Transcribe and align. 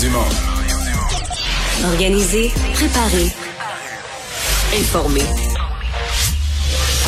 Dumont. 0.00 0.18
Organiser, 1.90 2.50
préparer, 2.74 3.32
informer. 4.78 5.22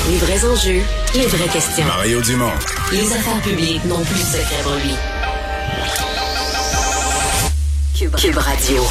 Les 0.09 0.17
vrais 0.17 0.45
enjeux, 0.45 0.81
les 1.15 1.27
vraies 1.27 1.49
questions. 1.53 1.85
Mario 1.85 2.23
Dumont. 2.23 2.53
Les 2.93 3.13
affaires 3.13 3.41
publiques 3.43 3.85
n'ont 3.85 4.03
plus 4.03 4.15
de 4.15 4.27
secret 4.27 4.63
pour 4.63 4.73
lui. 4.73 4.95
Cube, 7.99 8.15
Cube 8.17 8.39
Radio. 8.39 8.83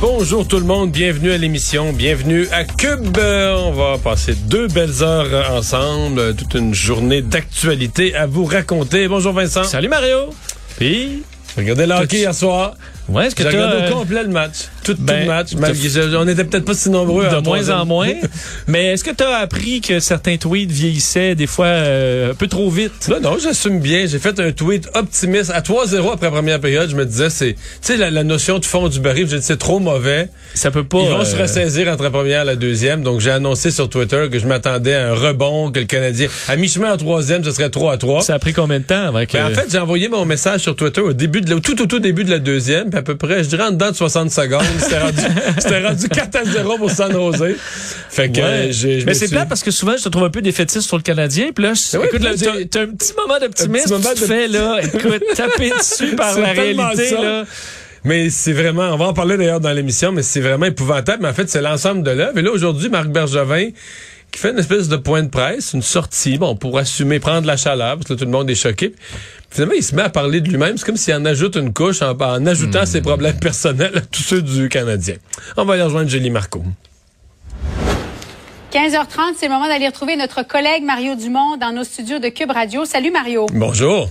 Bonjour 0.00 0.46
tout 0.46 0.58
le 0.58 0.66
monde, 0.66 0.90
bienvenue 0.90 1.32
à 1.32 1.38
l'émission, 1.38 1.92
bienvenue 1.92 2.48
à 2.52 2.64
Cube. 2.64 3.16
Euh, 3.16 3.54
on 3.54 3.72
va 3.72 3.98
passer 3.98 4.34
deux 4.34 4.68
belles 4.68 5.02
heures 5.02 5.52
ensemble, 5.52 6.34
toute 6.34 6.54
une 6.54 6.74
journée 6.74 7.22
d'actualité 7.22 8.14
à 8.14 8.26
vous 8.26 8.44
raconter. 8.44 9.08
Bonjour 9.08 9.32
Vincent. 9.32 9.64
Salut 9.64 9.88
Mario. 9.88 10.34
Puis, 10.76 11.22
regardez 11.56 11.86
le 11.86 11.94
hockey 11.94 12.18
hier 12.18 12.34
soir. 12.34 12.76
Ouais, 13.08 13.26
est-ce 13.26 13.34
que 13.34 13.42
tu 13.42 13.56
au 13.56 13.92
complet 13.96 14.22
le 14.22 14.28
match. 14.28 14.68
Tout, 14.84 14.94
tout 14.94 15.02
Ben, 15.02 15.22
le 15.22 15.26
match. 15.26 15.48
on 15.54 16.28
était 16.28 16.44
peut-être 16.44 16.64
pas 16.64 16.74
si 16.74 16.90
nombreux. 16.90 17.26
de 17.28 17.36
moins 17.44 17.68
en 17.70 17.84
moins. 17.86 18.12
Mais 18.66 18.86
est-ce 18.92 19.04
que 19.04 19.10
tu 19.10 19.24
as 19.24 19.36
appris 19.38 19.80
que 19.80 19.98
certains 20.00 20.36
tweets 20.36 20.70
vieillissaient 20.70 21.34
des 21.34 21.46
fois 21.46 21.66
euh, 21.66 22.30
un 22.30 22.34
peu 22.34 22.46
trop 22.46 22.70
vite? 22.70 23.08
Non, 23.08 23.20
non, 23.20 23.36
j'assume 23.42 23.80
bien. 23.80 24.06
J'ai 24.06 24.18
fait 24.18 24.38
un 24.40 24.52
tweet 24.52 24.88
optimiste. 24.94 25.50
À 25.50 25.60
3-0 25.60 26.12
après 26.14 26.26
la 26.26 26.30
première 26.32 26.60
période, 26.60 26.88
je 26.90 26.96
me 26.96 27.04
disais, 27.04 27.30
c'est, 27.30 27.54
tu 27.54 27.58
sais, 27.82 27.96
la, 27.96 28.10
la 28.10 28.24
notion 28.24 28.58
de 28.58 28.64
fond 28.64 28.88
du 28.88 29.00
baril, 29.00 29.26
j'ai 29.28 29.38
dit, 29.38 29.44
c'est 29.44 29.58
trop 29.58 29.80
mauvais. 29.80 30.28
Ça 30.54 30.70
peut 30.70 30.84
pas. 30.84 30.98
Ils 31.02 31.10
vont 31.10 31.20
euh, 31.20 31.24
se 31.24 31.36
ressaisir 31.36 31.88
entre 31.88 32.02
la 32.04 32.10
première 32.10 32.42
et 32.42 32.46
la 32.46 32.56
deuxième. 32.56 33.02
Donc, 33.02 33.20
j'ai 33.20 33.30
annoncé 33.30 33.70
sur 33.70 33.88
Twitter 33.88 34.28
que 34.30 34.38
je 34.38 34.46
m'attendais 34.46 34.94
à 34.94 35.10
un 35.10 35.14
rebond, 35.14 35.70
que 35.72 35.80
le 35.80 35.86
Canadien, 35.86 36.28
à 36.48 36.56
mi-chemin 36.56 36.92
en 36.92 36.96
troisième, 36.96 37.42
ce 37.44 37.50
serait 37.52 37.70
3 37.70 37.94
à 37.94 37.96
3. 37.98 38.22
Ça 38.22 38.34
a 38.34 38.38
pris 38.38 38.52
combien 38.52 38.78
de 38.78 38.84
temps 38.84 39.12
que... 39.26 39.32
Ben, 39.36 39.46
en 39.46 39.54
fait, 39.54 39.66
j'ai 39.70 39.78
envoyé 39.78 40.08
mon 40.08 40.24
message 40.24 40.60
sur 40.60 40.76
Twitter 40.76 41.00
au 41.00 41.12
début 41.12 41.40
de 41.40 41.54
la- 41.54 41.60
tout, 41.60 41.74
tout, 41.74 41.86
tout 41.86 41.98
début 42.00 42.24
de 42.24 42.30
la 42.30 42.38
deuxième, 42.38 42.89
puis 42.90 42.98
à 42.98 43.02
peu 43.02 43.16
près, 43.16 43.42
je 43.44 43.48
dirais 43.48 43.64
en 43.64 43.70
dedans 43.70 43.90
de 43.90 43.96
60 43.96 44.30
secondes, 44.30 44.62
c'était 44.78 44.98
rendu, 44.98 45.20
rendu 45.86 46.08
4 46.08 46.36
à 46.36 46.44
0 46.44 46.76
pour 46.78 46.90
San 46.90 47.10
Jose. 47.12 47.42
Fait 48.10 48.30
que, 48.30 48.36
Ouais. 48.38 48.42
euh, 48.42 48.72
je 48.72 49.04
mais 49.06 49.14
c'est 49.14 49.26
suis- 49.26 49.28
plate 49.36 49.48
parce 49.48 49.62
que 49.62 49.70
souvent, 49.70 49.96
je 49.96 50.04
te 50.04 50.08
trouve 50.08 50.24
un 50.24 50.30
peu 50.30 50.42
défaitiste 50.42 50.86
sur 50.86 50.96
le 50.96 51.02
Canadien. 51.02 51.50
Puis 51.54 51.64
là, 51.64 51.72
je- 51.74 51.96
Ben 51.96 52.00
oui, 52.02 52.08
écoute, 52.12 52.68
t'as 52.70 52.82
un 52.82 52.86
petit 52.86 53.12
moment 53.16 53.38
d'optimisme. 53.40 53.96
Tu 54.00 54.20
de- 54.20 54.26
fais, 54.26 54.48
là, 54.48 54.78
écoute, 54.82 55.22
taper 55.36 55.70
dessus 55.70 56.14
par 56.16 56.38
la 56.38 56.52
réalité, 56.52 57.06
ça. 57.10 57.22
là. 57.22 57.44
Mais 58.04 58.30
c'est 58.30 58.54
vraiment, 58.54 58.88
on 58.94 58.96
va 58.96 59.04
en 59.06 59.12
parler 59.12 59.36
d'ailleurs 59.36 59.60
dans 59.60 59.72
l'émission, 59.72 60.10
mais 60.10 60.22
c'est 60.22 60.40
vraiment 60.40 60.64
épouvantable. 60.66 61.22
Mais 61.22 61.28
en 61.28 61.34
fait, 61.34 61.50
c'est 61.50 61.60
l'ensemble 61.60 62.02
de 62.02 62.10
l'œuvre. 62.10 62.38
Et 62.38 62.42
là, 62.42 62.50
aujourd'hui, 62.50 62.88
Marc 62.88 63.08
Bergevin, 63.08 63.68
qui 64.30 64.40
fait 64.40 64.50
une 64.50 64.58
espèce 64.58 64.88
de 64.88 64.96
point 64.96 65.22
de 65.22 65.28
presse, 65.28 65.72
une 65.72 65.82
sortie, 65.82 66.38
bon, 66.38 66.56
pour 66.56 66.78
assumer, 66.78 67.20
prendre 67.20 67.46
la 67.46 67.56
chaleur, 67.56 67.96
parce 67.96 68.06
que 68.06 68.12
là, 68.14 68.18
tout 68.18 68.24
le 68.24 68.30
monde 68.30 68.48
est 68.50 68.54
choqué. 68.54 68.90
Puis 68.90 68.98
finalement, 69.50 69.74
il 69.76 69.82
se 69.82 69.94
met 69.94 70.02
à 70.02 70.10
parler 70.10 70.40
de 70.40 70.48
lui-même. 70.48 70.76
C'est 70.76 70.86
comme 70.86 70.96
s'il 70.96 71.14
en 71.14 71.24
ajoute 71.24 71.56
une 71.56 71.72
couche 71.72 72.02
en, 72.02 72.12
en 72.12 72.46
ajoutant 72.46 72.86
ses 72.86 73.00
problèmes 73.00 73.38
personnels 73.40 73.96
à 73.96 74.00
tous 74.00 74.22
ceux 74.22 74.42
du 74.42 74.68
Canadien. 74.68 75.16
On 75.56 75.64
va 75.64 75.74
aller 75.74 75.82
rejoindre 75.82 76.08
Julie 76.08 76.30
Marco. 76.30 76.62
15h30, 78.72 79.34
c'est 79.36 79.48
le 79.48 79.52
moment 79.52 79.66
d'aller 79.66 79.88
retrouver 79.88 80.14
notre 80.14 80.44
collègue 80.44 80.84
Mario 80.84 81.16
Dumont 81.16 81.56
dans 81.56 81.72
nos 81.72 81.82
studios 81.82 82.20
de 82.20 82.28
Cube 82.28 82.52
Radio. 82.52 82.84
Salut 82.84 83.10
Mario. 83.10 83.46
Bonjour. 83.52 84.08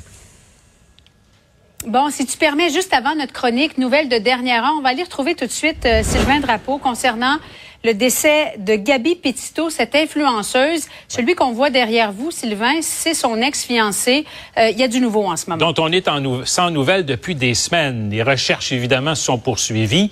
Bon, 1.88 2.10
si 2.10 2.26
tu 2.26 2.38
permets, 2.38 2.70
juste 2.70 2.94
avant 2.94 3.16
notre 3.16 3.32
chronique 3.32 3.78
Nouvelle 3.78 4.10
de 4.10 4.18
dernière 4.18 4.66
heure, 4.66 4.76
on 4.78 4.82
va 4.82 4.90
aller 4.90 5.04
retrouver 5.04 5.34
tout 5.34 5.46
de 5.46 5.52
suite 5.52 5.86
euh, 5.86 6.04
Sylvain 6.04 6.42
Drapeau 6.42 6.78
concernant 6.78 7.38
le 7.84 7.94
décès 7.94 8.56
de 8.58 8.76
Gabi 8.76 9.16
Petito, 9.16 9.70
cette 9.70 9.96
influenceuse. 9.96 10.88
Celui 11.08 11.36
qu'on 11.36 11.52
voit 11.54 11.70
derrière 11.70 12.12
vous, 12.12 12.32
Sylvain, 12.32 12.82
c'est 12.82 13.14
son 13.14 13.42
ex-fiancé. 13.42 14.26
Euh, 14.58 14.70
Il 14.70 14.80
y 14.80 14.84
a 14.84 14.88
du 14.88 15.00
nouveau 15.00 15.26
en 15.26 15.38
ce 15.38 15.50
moment. 15.50 15.72
dont 15.72 15.84
on 15.84 15.92
est 15.92 16.08
sans 16.46 16.72
nouvelles 16.72 17.06
depuis 17.06 17.36
des 17.36 17.54
semaines. 17.54 18.10
Les 18.10 18.24
recherches, 18.24 18.72
évidemment, 18.72 19.16
sont 19.16 19.38
poursuivies. 19.38 20.12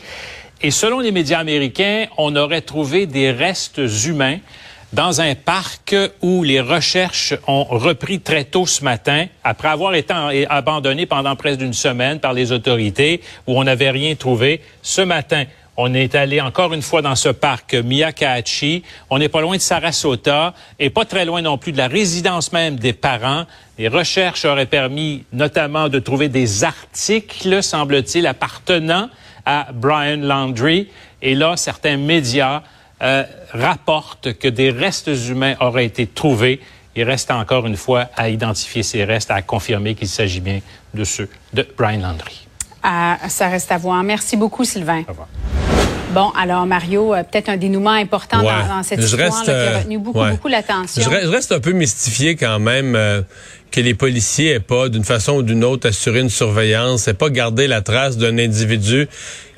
Et 0.62 0.72
selon 0.72 1.00
les 1.00 1.12
médias 1.12 1.40
américains, 1.40 2.06
on 2.18 2.36
aurait 2.36 2.62
trouvé 2.62 3.06
des 3.06 3.32
restes 3.32 3.82
humains 4.06 4.38
dans 4.94 5.20
un 5.20 5.36
parc 5.36 5.94
où 6.22 6.44
les 6.44 6.62
recherches 6.62 7.34
ont 7.46 7.66
repris 7.66 8.22
très 8.22 8.46
tôt 8.46 8.66
ce 8.66 8.86
matin, 8.86 9.26
après 9.44 9.68
avoir 9.68 9.94
été 9.94 10.14
abandonnés 10.50 11.06
pendant 11.06 11.36
presque 11.36 11.62
une 11.62 11.74
semaine 11.74 12.20
par 12.20 12.32
les 12.32 12.54
autorités, 12.54 13.22
où 13.46 13.60
on 13.60 13.66
n'avait 13.66 13.92
rien 13.92 14.16
trouvé. 14.16 14.62
Ce 14.82 15.02
matin, 15.02 15.44
on 15.78 15.94
est 15.94 16.16
allé 16.16 16.42
encore 16.42 16.74
une 16.74 16.82
fois 16.82 17.04
dans 17.04 17.16
ce 17.16 17.30
parc 17.30 17.76
Miyakachi. 17.76 18.84
On 19.12 19.20
n'est 19.20 19.30
pas 19.30 19.42
loin 19.42 19.56
de 19.56 19.62
Sarasota 19.62 20.56
et 20.80 20.90
pas 20.90 21.06
très 21.06 21.24
loin 21.24 21.44
non 21.44 21.60
plus 21.60 21.72
de 21.72 21.78
la 21.78 21.88
résidence 21.88 22.52
même 22.52 22.78
des 22.78 22.94
parents. 22.94 23.46
Les 23.78 23.88
recherches 23.88 24.44
auraient 24.46 24.66
permis 24.66 25.24
notamment 25.32 25.88
de 25.88 26.00
trouver 26.00 26.30
des 26.30 26.64
articles, 26.64 27.62
semble-t-il, 27.62 28.26
appartenant 28.26 29.10
à 29.46 29.68
Brian 29.72 30.18
Landry. 30.18 30.90
Et 31.22 31.36
là, 31.36 31.56
certains 31.56 31.98
médias 31.98 32.64
euh, 33.04 33.24
rapportent 33.52 34.34
que 34.34 34.48
des 34.48 34.72
restes 34.72 35.12
humains 35.30 35.56
auraient 35.60 35.86
été 35.86 36.08
trouvés. 36.08 36.60
Il 36.96 37.04
reste 37.04 37.30
encore 37.30 37.68
une 37.68 37.78
fois 37.78 38.10
à 38.16 38.30
identifier 38.30 38.82
ces 38.82 39.04
restes, 39.04 39.30
à 39.30 39.44
confirmer 39.44 39.94
qu'il 39.94 40.08
s'agit 40.08 40.42
bien 40.42 40.62
de 40.96 41.04
ceux 41.04 41.30
de 41.54 41.68
Brian 41.78 42.02
Landry. 42.02 42.47
Ça 43.30 43.48
reste 43.50 43.72
à 43.72 43.78
voir. 43.78 44.04
Merci 44.04 44.38
beaucoup, 44.38 44.64
Sylvain. 44.66 45.04
Au 45.08 45.12
revoir. 45.12 45.28
Bon, 46.14 46.30
alors 46.40 46.66
Mario, 46.66 47.14
euh, 47.14 47.24
peut-être 47.24 47.50
un 47.50 47.58
dénouement 47.58 47.92
important 47.92 48.40
Ouais. 48.40 48.46
dans, 48.68 48.78
dans 48.78 48.84
cette 48.84 49.02
Je 49.02 49.06
histoire 49.06 49.34
reste, 49.36 49.48
là, 49.48 49.54
qui 49.54 49.76
a 49.76 49.80
retenu 49.80 49.98
beaucoup, 50.00 50.20
ouais. 50.20 50.32
beaucoup 50.32 50.48
l'attention. 50.48 51.04
Je, 51.04 51.10
re- 51.10 51.24
je 51.24 51.28
reste 51.28 51.52
un 51.52 51.60
peu 51.60 51.74
mystifié 51.74 52.36
quand 52.38 52.60
même 52.60 52.96
euh, 52.96 53.22
que 53.72 53.82
les 53.82 53.94
policiers 53.94 54.52
aient 54.54 54.60
pas, 54.62 54.88
d'une 54.88 55.04
façon 55.04 55.34
ou 55.34 55.44
d'une 55.44 55.66
autre, 55.66 55.90
assuré 55.90 56.22
une 56.22 56.30
surveillance, 56.30 57.08
aient 57.10 57.14
pas 57.14 57.30
gardé 57.30 57.68
la 57.68 57.82
trace 57.82 58.18
d'un 58.18 58.38
individu 58.40 59.08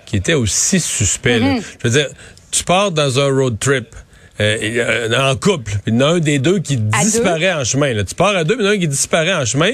qui 0.07 0.15
était 0.17 0.33
aussi 0.33 0.79
suspect. 0.79 1.39
là. 1.39 1.55
Je 1.83 1.87
veux 1.87 1.93
dire, 1.93 2.07
tu 2.49 2.63
pars 2.63 2.91
dans 2.91 3.19
un 3.19 3.27
road 3.29 3.57
trip. 3.59 3.95
Euh, 4.41 5.09
en 5.17 5.35
couple, 5.35 5.73
puis 5.83 5.91
il 5.91 5.95
y 5.95 5.97
en 5.97 6.01
a 6.01 6.05
un 6.11 6.19
des 6.19 6.39
deux 6.39 6.59
qui 6.59 6.79
À 6.93 7.03
disparaît 7.03 7.53
en 7.53 7.63
chemin. 7.63 7.93
Là. 7.93 8.03
Tu 8.03 8.15
pars 8.15 8.35
à 8.35 8.43
deux, 8.43 8.55
mais 8.55 8.63
il 8.63 8.65
y 8.65 8.69
en 8.69 8.71
a 8.71 8.75
un 8.75 8.79
qui 8.79 8.87
disparaît 8.87 9.33
en 9.33 9.45
chemin. 9.45 9.71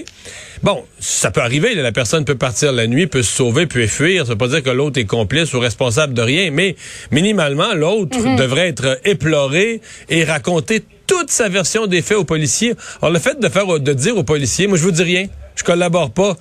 Bon, 0.63 0.83
ça 0.99 1.29
peut 1.29 1.41
arriver. 1.41 1.75
là. 1.75 1.83
la 1.83 1.91
personne 1.91 2.25
peut 2.25 2.35
partir 2.35 2.71
la 2.71 2.87
nuit, 2.87 3.05
peut 3.05 3.21
se 3.21 3.31
sauver, 3.31 3.67
peut 3.67 3.85
fuir. 3.85 4.25
Ça 4.25 4.31
veut 4.31 4.37
pas 4.37 4.47
dire 4.47 4.63
que 4.63 4.71
l'autre 4.71 4.99
est 4.99 5.05
complice 5.05 5.53
ou 5.53 5.59
responsable 5.59 6.13
de 6.13 6.21
rien, 6.21 6.49
mais 6.51 6.75
minimalement, 7.11 7.73
l'autre 7.75 8.17
devrait 8.37 8.69
être 8.69 8.99
éploré 9.05 9.81
et 10.09 10.23
raconter 10.23 10.83
toute 11.05 11.29
sa 11.29 11.49
version 11.49 11.85
des 11.85 12.01
faits 12.01 12.17
aux 12.17 12.25
policiers. 12.25 12.73
Alors, 13.01 13.13
le 13.13 13.19
fait 13.19 13.39
de 13.39 13.49
faire, 13.49 13.79
de 13.79 13.93
dire 13.93 14.17
aux 14.17 14.23
policiers, 14.23 14.65
moi, 14.65 14.77
je 14.77 14.83
vous 14.83 14.91
dis 14.91 15.03
rien, 15.03 15.27
je 15.55 15.63
collabore 15.63 16.11
pas. 16.11 16.35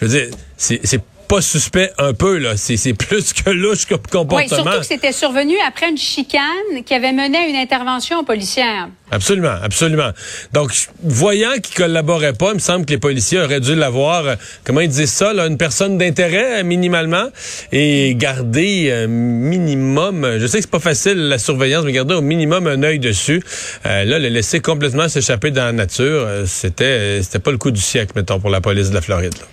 Je 0.00 0.06
veux 0.06 0.10
dire, 0.10 0.28
c'est 0.56 0.80
c'est 0.84 1.00
pas 1.28 1.40
suspect 1.40 1.90
un 1.98 2.14
peu, 2.14 2.38
là. 2.38 2.56
C'est 2.56 2.94
plus 2.98 3.32
que 3.32 3.50
louche 3.50 3.86
comme 3.86 3.98
Oui, 4.04 4.10
comportement. 4.10 4.48
surtout 4.62 4.78
que 4.80 4.86
c'était 4.86 5.12
survenu 5.12 5.54
après 5.66 5.88
une 5.90 5.98
chicane 5.98 6.82
qui 6.84 6.94
avait 6.94 7.12
mené 7.12 7.38
à 7.38 7.46
une 7.48 7.56
intervention 7.56 8.24
policière. 8.24 8.88
Absolument, 9.10 9.54
absolument. 9.62 10.10
Donc, 10.52 10.72
voyant 11.02 11.52
qu'il 11.62 11.76
collaborait 11.76 12.32
pas, 12.32 12.48
il 12.50 12.54
me 12.54 12.58
semble 12.58 12.84
que 12.86 12.90
les 12.90 12.98
policiers 12.98 13.38
auraient 13.40 13.60
dû 13.60 13.74
l'avoir, 13.76 14.26
euh, 14.26 14.34
comment 14.64 14.80
ils 14.80 14.88
disent 14.88 15.12
ça, 15.12 15.32
là, 15.32 15.46
une 15.46 15.58
personne 15.58 15.96
d'intérêt 15.96 16.60
euh, 16.60 16.64
minimalement, 16.64 17.26
et 17.70 18.14
garder 18.16 18.90
un 18.92 19.06
minimum, 19.06 20.24
euh, 20.24 20.40
je 20.40 20.46
sais 20.46 20.58
que 20.58 20.62
c'est 20.62 20.70
pas 20.70 20.80
facile 20.80 21.28
la 21.28 21.38
surveillance, 21.38 21.84
mais 21.84 21.92
garder 21.92 22.14
au 22.14 22.20
minimum 22.20 22.66
un 22.66 22.82
œil 22.82 22.98
dessus. 22.98 23.42
Euh, 23.86 24.04
là, 24.04 24.18
le 24.18 24.28
laisser 24.28 24.60
complètement 24.60 25.08
s'échapper 25.08 25.50
dans 25.52 25.64
la 25.66 25.72
nature, 25.72 26.04
euh, 26.26 26.44
c'était, 26.46 26.84
euh, 26.84 27.22
c'était 27.22 27.38
pas 27.38 27.52
le 27.52 27.58
coup 27.58 27.70
du 27.70 27.80
siècle, 27.80 28.12
mettons, 28.16 28.40
pour 28.40 28.50
la 28.50 28.60
police 28.60 28.90
de 28.90 28.94
la 28.94 29.00
Floride. 29.02 29.34
là. 29.38 29.46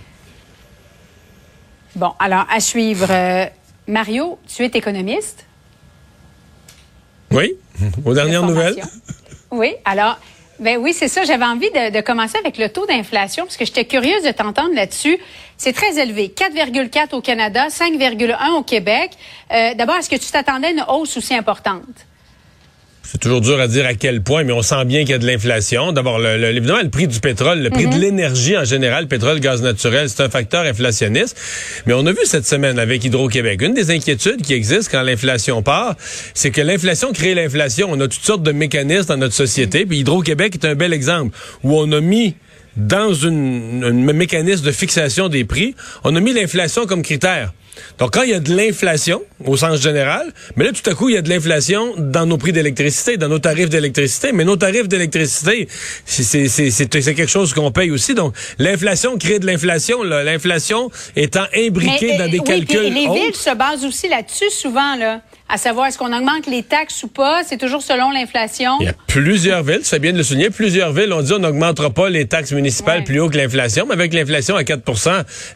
Bon, 1.95 2.11
alors 2.19 2.45
à 2.49 2.59
suivre. 2.59 3.07
Euh, 3.09 3.45
Mario, 3.87 4.39
tu 4.47 4.63
es 4.63 4.67
économiste. 4.67 5.45
Oui, 7.31 7.53
aux 8.05 8.13
dernières 8.13 8.43
de 8.43 8.47
nouvelles. 8.47 8.81
Oui, 9.51 9.73
alors, 9.85 10.17
ben 10.59 10.77
oui, 10.77 10.93
c'est 10.93 11.07
ça. 11.07 11.23
J'avais 11.23 11.45
envie 11.45 11.69
de, 11.71 11.91
de 11.91 12.01
commencer 12.01 12.37
avec 12.37 12.57
le 12.57 12.69
taux 12.69 12.85
d'inflation 12.85 13.45
parce 13.45 13.57
que 13.57 13.65
j'étais 13.65 13.85
curieuse 13.85 14.23
de 14.23 14.31
t'entendre 14.31 14.73
là-dessus. 14.73 15.17
C'est 15.57 15.73
très 15.73 15.99
élevé. 15.99 16.33
4,4 16.35 17.15
au 17.15 17.21
Canada, 17.21 17.67
5,1 17.67 18.49
au 18.51 18.63
Québec. 18.63 19.11
Euh, 19.51 19.73
D'abord, 19.75 19.95
est-ce 19.97 20.09
que 20.09 20.15
tu 20.15 20.31
t'attendais 20.31 20.67
à 20.67 20.71
une 20.71 20.85
hausse 20.87 21.17
aussi 21.17 21.35
importante? 21.35 21.83
C'est 23.05 23.19
toujours 23.19 23.41
dur 23.41 23.59
à 23.59 23.67
dire 23.67 23.85
à 23.85 23.93
quel 23.95 24.21
point, 24.21 24.43
mais 24.43 24.53
on 24.53 24.61
sent 24.61 24.85
bien 24.85 25.01
qu'il 25.01 25.09
y 25.11 25.13
a 25.13 25.17
de 25.17 25.27
l'inflation. 25.27 25.91
D'abord, 25.91 26.19
le, 26.19 26.37
le- 26.37 26.47
évidemment, 26.55 26.81
le 26.81 26.89
prix 26.89 27.07
du 27.07 27.19
pétrole, 27.19 27.59
le 27.59 27.69
prix 27.69 27.85
de 27.87 27.95
l'énergie 27.99 28.57
en 28.57 28.63
général, 28.63 29.07
pétrole, 29.07 29.39
gaz 29.39 29.61
naturel, 29.61 30.09
c'est 30.09 30.23
un 30.23 30.29
facteur 30.29 30.63
inflationniste. 30.65 31.37
Mais 31.85 31.93
on 31.93 32.05
a 32.05 32.11
vu 32.11 32.19
cette 32.23 32.47
semaine 32.47 32.79
avec 32.79 33.03
Hydro-Québec, 33.03 33.61
une 33.61 33.73
des 33.73 33.91
inquiétudes 33.91 34.41
qui 34.41 34.53
existent 34.53 34.89
quand 34.91 35.03
l'inflation 35.03 35.61
part, 35.61 35.95
c'est 36.33 36.49
que 36.49 36.61
l'inflation 36.61 37.11
crée 37.11 37.35
l'inflation. 37.35 37.89
On 37.91 37.99
a 37.99 38.07
toutes 38.07 38.23
sortes 38.23 38.43
de 38.43 38.51
mécanismes 38.53 39.07
dans 39.09 39.17
notre 39.17 39.35
société, 39.35 39.85
puis 39.85 39.99
Hydro-Québec 39.99 40.55
est 40.55 40.65
un 40.65 40.75
bel 40.75 40.93
exemple, 40.93 41.37
où 41.63 41.77
on 41.77 41.91
a 41.91 41.99
mis 41.99 42.35
dans 42.77 43.13
une, 43.13 43.83
un 43.83 44.13
mécanisme 44.13 44.65
de 44.65 44.71
fixation 44.71 45.27
des 45.29 45.43
prix, 45.43 45.75
on 46.03 46.15
a 46.15 46.19
mis 46.19 46.33
l'inflation 46.33 46.85
comme 46.87 47.03
critère. 47.03 47.53
Donc, 47.97 48.13
quand 48.13 48.23
il 48.23 48.29
y 48.29 48.33
a 48.33 48.39
de 48.39 48.55
l'inflation, 48.55 49.21
au 49.45 49.57
sens 49.57 49.81
général, 49.81 50.33
mais 50.55 50.65
là, 50.65 50.71
tout 50.71 50.89
à 50.89 50.93
coup, 50.93 51.09
il 51.09 51.15
y 51.15 51.17
a 51.17 51.21
de 51.21 51.29
l'inflation 51.29 51.93
dans 51.97 52.25
nos 52.25 52.37
prix 52.37 52.51
d'électricité, 52.51 53.17
dans 53.17 53.29
nos 53.29 53.39
tarifs 53.39 53.69
d'électricité. 53.69 54.31
Mais 54.31 54.45
nos 54.45 54.55
tarifs 54.55 54.87
d'électricité, 54.87 55.67
c'est 56.05 57.15
quelque 57.15 57.27
chose 57.27 57.53
qu'on 57.53 57.71
paye 57.71 57.91
aussi. 57.91 58.13
Donc, 58.13 58.35
l'inflation 58.59 59.17
crée 59.17 59.39
de 59.39 59.45
l'inflation. 59.45 60.03
L'inflation 60.03 60.89
étant 61.15 61.45
imbriquée 61.55 62.17
dans 62.17 62.29
des 62.29 62.39
oui, 62.39 62.45
calculs. 62.45 62.85
Et 62.85 62.89
les 62.89 63.07
villes 63.07 63.35
se 63.35 63.55
basent 63.55 63.85
aussi 63.85 64.07
là-dessus, 64.07 64.49
souvent, 64.49 64.95
là 64.95 65.21
à 65.53 65.57
savoir 65.57 65.85
est-ce 65.85 65.99
qu'on 65.99 66.11
augmente 66.11 66.47
les 66.47 66.63
taxes 66.63 67.03
ou 67.03 67.07
pas. 67.07 67.43
C'est 67.47 67.59
toujours 67.59 67.83
selon 67.83 68.09
l'inflation. 68.09 68.71
Il 68.79 68.87
y 68.87 68.89
a 68.89 68.95
plusieurs 69.05 69.61
villes, 69.61 69.81
c'est 69.83 69.99
bien 69.99 70.11
de 70.11 70.17
le 70.17 70.23
souligner, 70.23 70.49
plusieurs 70.49 70.91
villes 70.91 71.13
ont 71.13 71.21
dit 71.21 71.31
on 71.31 71.37
n'augmentera 71.37 71.91
pas 71.91 72.09
les 72.09 72.25
taxes 72.25 72.53
municipales 72.53 73.03
plus 73.03 73.19
haut 73.19 73.29
que 73.29 73.37
l'inflation, 73.37 73.85
mais 73.85 73.93
avec 73.93 74.15
l'inflation 74.15 74.55
à 74.55 74.63
4 74.63 74.81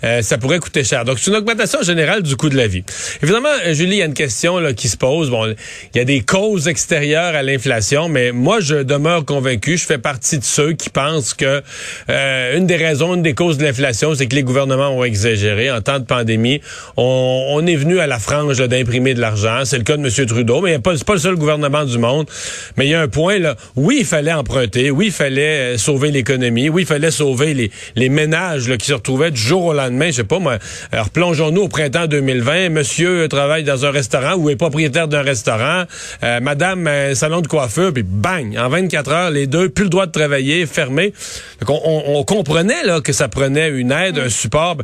euh, 0.04 0.22
ça 0.22 0.38
pourrait 0.38 0.60
coûter 0.60 0.84
cher. 0.84 1.04
Donc 1.04 1.18
c'est 1.18 1.32
une 1.32 1.38
augmentation 1.38 1.82
générale 1.82 2.22
du 2.22 2.36
coût 2.36 2.50
de 2.50 2.56
la 2.56 2.68
vie. 2.68 2.84
Évidemment, 3.24 3.50
euh, 3.66 3.74
Julie, 3.74 3.96
il 3.96 3.98
y 3.98 4.02
a 4.04 4.06
une 4.06 4.14
question 4.14 4.60
là, 4.60 4.74
qui 4.74 4.88
se 4.88 4.98
pose. 4.98 5.32
Bon, 5.32 5.48
il 5.48 5.98
y 5.98 6.00
a 6.00 6.06
des 6.06 6.22
causes 6.22 6.68
extérieures 6.68 7.34
à 7.34 7.42
l'inflation, 7.42 8.08
mais 8.08 8.32
moi 8.32 8.60
je 8.60 8.84
demeure 8.84 9.26
convaincu, 9.26 9.78
je 9.78 9.86
fais 9.88 9.98
partie 9.98 10.38
de 10.38 10.44
ceux 10.44 10.74
qui 10.74 10.92
pensent 10.92 11.34
que 11.34 11.64
euh, 12.12 12.56
une 12.56 12.68
des 12.68 12.76
raisons, 12.76 13.16
une 13.16 13.24
des 13.24 13.34
causes 13.34 13.58
de 13.58 13.64
l'inflation, 13.64 14.14
c'est 14.14 14.28
que 14.28 14.36
les 14.36 14.44
gouvernements 14.44 14.90
ont 14.90 15.04
exagéré 15.04 15.72
en 15.72 15.82
temps 15.82 15.98
de 15.98 16.06
pandémie. 16.06 16.62
On, 16.98 17.48
on 17.50 17.66
est 17.66 17.76
venu 17.76 18.00
à 18.00 18.06
la 18.06 18.20
frange 18.20 18.60
d'imprimer 18.60 19.16
de 19.16 19.22
l'argent. 19.22 19.64
C'est 19.66 19.80
le 19.80 19.87
cas 19.88 19.98
de 19.98 20.06
M. 20.06 20.26
Trudeau, 20.26 20.62
mais 20.62 20.80
c'est 20.96 21.06
pas 21.06 21.14
le 21.14 21.20
seul 21.20 21.36
gouvernement 21.36 21.86
du 21.86 21.98
monde. 21.98 22.28
Mais 22.76 22.88
il 22.88 22.90
y 22.90 22.94
a 22.94 23.02
un 23.02 23.08
point, 23.08 23.40
là. 23.40 23.56
Oui, 23.76 23.98
il 24.02 24.06
fallait 24.06 24.34
emprunter. 24.34 24.92
Oui, 24.92 25.08
il 25.08 25.12
fallait 25.12 25.76
euh, 25.76 25.78
sauver 25.78 26.12
l'économie. 26.12 26.68
Oui, 26.68 26.82
il 26.82 26.86
fallait 26.86 27.12
sauver 27.12 27.54
les, 27.54 27.72
les 27.96 28.10
ménages 28.10 28.68
là, 28.68 28.76
qui 28.76 28.88
se 28.88 28.94
retrouvaient 28.94 29.32
du 29.32 29.40
jour 29.40 29.66
au 29.66 29.74
lendemain. 29.74 30.08
Je 30.08 30.18
sais 30.18 30.24
pas, 30.26 30.40
moi. 30.40 30.58
Alors, 30.92 31.10
plongeons-nous 31.10 31.62
au 31.62 31.68
printemps 31.70 32.08
2020. 32.08 32.70
Monsieur 32.70 33.28
travaille 33.30 33.64
dans 33.64 33.86
un 33.86 33.92
restaurant 33.92 34.36
ou 34.36 34.50
est 34.50 34.58
propriétaire 34.58 35.08
d'un 35.08 35.22
restaurant. 35.22 35.84
Euh, 36.24 36.40
madame, 36.42 36.88
un 36.88 37.16
salon 37.16 37.42
de 37.42 37.48
coiffure, 37.48 37.94
puis 37.94 38.04
bang! 38.04 38.58
En 38.58 38.68
24 38.68 39.12
heures, 39.12 39.32
les 39.32 39.48
deux, 39.48 39.70
plus 39.70 39.86
le 39.86 39.90
droit 39.90 40.06
de 40.06 40.12
travailler, 40.12 40.66
fermé. 40.66 41.14
Donc, 41.62 41.70
on, 41.70 42.04
on, 42.08 42.24
comprenait 42.24 42.84
là, 42.84 43.00
que 43.00 43.14
ça 43.14 43.30
prenait 43.30 43.70
une 43.70 43.92
aide, 43.92 44.20
un 44.20 44.30
support. 44.30 44.78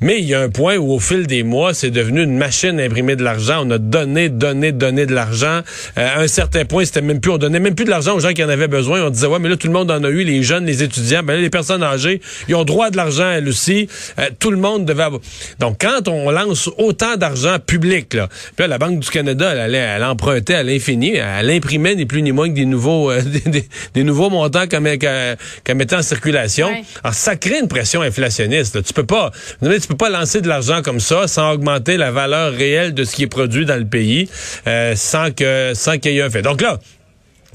Mais 0.00 0.20
il 0.20 0.26
y 0.26 0.34
a 0.34 0.40
un 0.40 0.48
point 0.48 0.76
où, 0.76 0.92
au 0.92 1.00
fil 1.00 1.26
des 1.26 1.42
mois, 1.42 1.74
c'est 1.74 1.90
devenu 1.90 2.22
une 2.22 2.36
machine 2.36 2.78
à 2.78 2.84
imprimer 2.84 3.16
de 3.16 3.24
l'argent. 3.24 3.66
On 3.66 3.70
a 3.70 3.78
donné, 3.78 4.28
donner, 4.44 4.72
donner 4.72 5.06
de 5.06 5.14
l'argent. 5.14 5.60
Euh, 5.98 6.16
à 6.16 6.20
un 6.20 6.26
certain 6.26 6.64
point, 6.64 6.84
c'était 6.84 7.00
même 7.00 7.20
plus, 7.20 7.30
on 7.30 7.38
donnait 7.38 7.60
même 7.60 7.74
plus 7.74 7.84
de 7.84 7.90
l'argent 7.90 8.14
aux 8.14 8.20
gens 8.20 8.32
qui 8.32 8.44
en 8.44 8.48
avaient 8.48 8.68
besoin. 8.68 9.02
On 9.02 9.10
disait, 9.10 9.26
ouais, 9.26 9.38
mais 9.38 9.48
là, 9.48 9.56
tout 9.56 9.66
le 9.66 9.72
monde 9.72 9.90
en 9.90 10.04
a 10.04 10.08
eu, 10.08 10.22
les 10.24 10.42
jeunes, 10.42 10.66
les 10.66 10.82
étudiants, 10.82 11.22
ben 11.22 11.34
là, 11.34 11.40
les 11.40 11.50
personnes 11.50 11.82
âgées, 11.82 12.20
ils 12.48 12.54
ont 12.54 12.64
droit 12.64 12.90
de 12.90 12.96
l'argent, 12.96 13.30
elles 13.30 13.48
aussi. 13.48 13.88
Euh, 14.18 14.28
tout 14.38 14.50
le 14.50 14.58
monde 14.58 14.84
devait 14.84 15.04
avoir. 15.04 15.20
Donc, 15.60 15.78
quand 15.80 16.08
on 16.08 16.30
lance 16.30 16.68
autant 16.78 17.16
d'argent 17.16 17.56
public, 17.58 18.14
là, 18.14 18.28
puis 18.28 18.64
là, 18.64 18.66
la 18.66 18.78
Banque 18.78 19.00
du 19.00 19.08
Canada, 19.08 19.50
elle, 19.52 19.60
allait, 19.60 19.78
elle 19.78 20.04
empruntait 20.04 20.54
à 20.54 20.62
l'infini, 20.62 21.16
elle 21.16 21.50
imprimait 21.50 21.94
ni 21.94 22.04
plus 22.04 22.22
ni 22.22 22.32
moins 22.32 22.48
que 22.48 22.54
des 22.54 22.66
nouveaux, 22.66 23.10
euh, 23.10 23.22
des, 23.94 24.04
nouveaux 24.04 24.30
montants 24.30 24.66
qu'elle 24.66 24.82
mettait 24.82 25.96
en 25.96 26.02
circulation. 26.02 26.68
Alors, 27.02 27.14
ça 27.14 27.36
crée 27.36 27.60
une 27.60 27.68
pression 27.68 28.02
inflationniste. 28.02 28.82
Tu 28.82 28.92
peux 28.92 29.06
pas, 29.06 29.30
tu 29.62 29.88
peux 29.88 29.96
pas 29.96 30.10
lancer 30.10 30.40
de 30.42 30.48
l'argent 30.48 30.82
comme 30.82 31.00
ça 31.00 31.26
sans 31.28 31.52
augmenter 31.52 31.96
la 31.96 32.10
valeur 32.10 32.52
réelle 32.52 32.94
de 32.94 33.04
ce 33.04 33.14
qui 33.14 33.22
est 33.22 33.28
produit 33.28 33.64
dans 33.64 33.78
le 33.78 33.86
pays. 33.86 34.23
Euh, 34.66 34.94
sans 34.96 35.30
que 35.30 35.72
sans 35.74 35.98
qu'il 35.98 36.12
y 36.12 36.18
ait 36.18 36.22
un 36.22 36.30
fait. 36.30 36.42
Donc 36.42 36.60
là, 36.60 36.78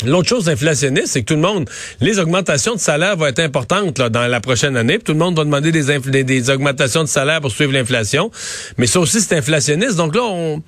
L'autre 0.05 0.29
chose 0.29 0.47
inflationniste, 0.47 1.07
c'est 1.07 1.21
que 1.21 1.25
tout 1.25 1.35
le 1.35 1.41
monde, 1.41 1.69
les 1.99 2.19
augmentations 2.19 2.73
de 2.73 2.79
salaire 2.79 3.17
vont 3.17 3.25
être 3.25 3.39
importantes 3.39 3.99
là, 3.99 4.09
dans 4.09 4.27
la 4.27 4.39
prochaine 4.39 4.77
année. 4.77 4.97
tout 4.99 5.11
le 5.11 5.17
monde 5.17 5.35
va 5.35 5.43
demander 5.43 5.71
des, 5.71 6.23
des, 6.23 6.49
augmentations 6.49 7.03
de 7.03 7.09
salaire 7.09 7.41
pour 7.41 7.51
suivre 7.51 7.73
l'inflation. 7.73 8.31
Mais 8.77 8.87
ça 8.87 8.99
aussi, 8.99 9.19
c'est 9.21 9.37
inflationniste. 9.37 9.95
Donc 9.95 10.15
là, 10.15 10.23
on... 10.23 10.61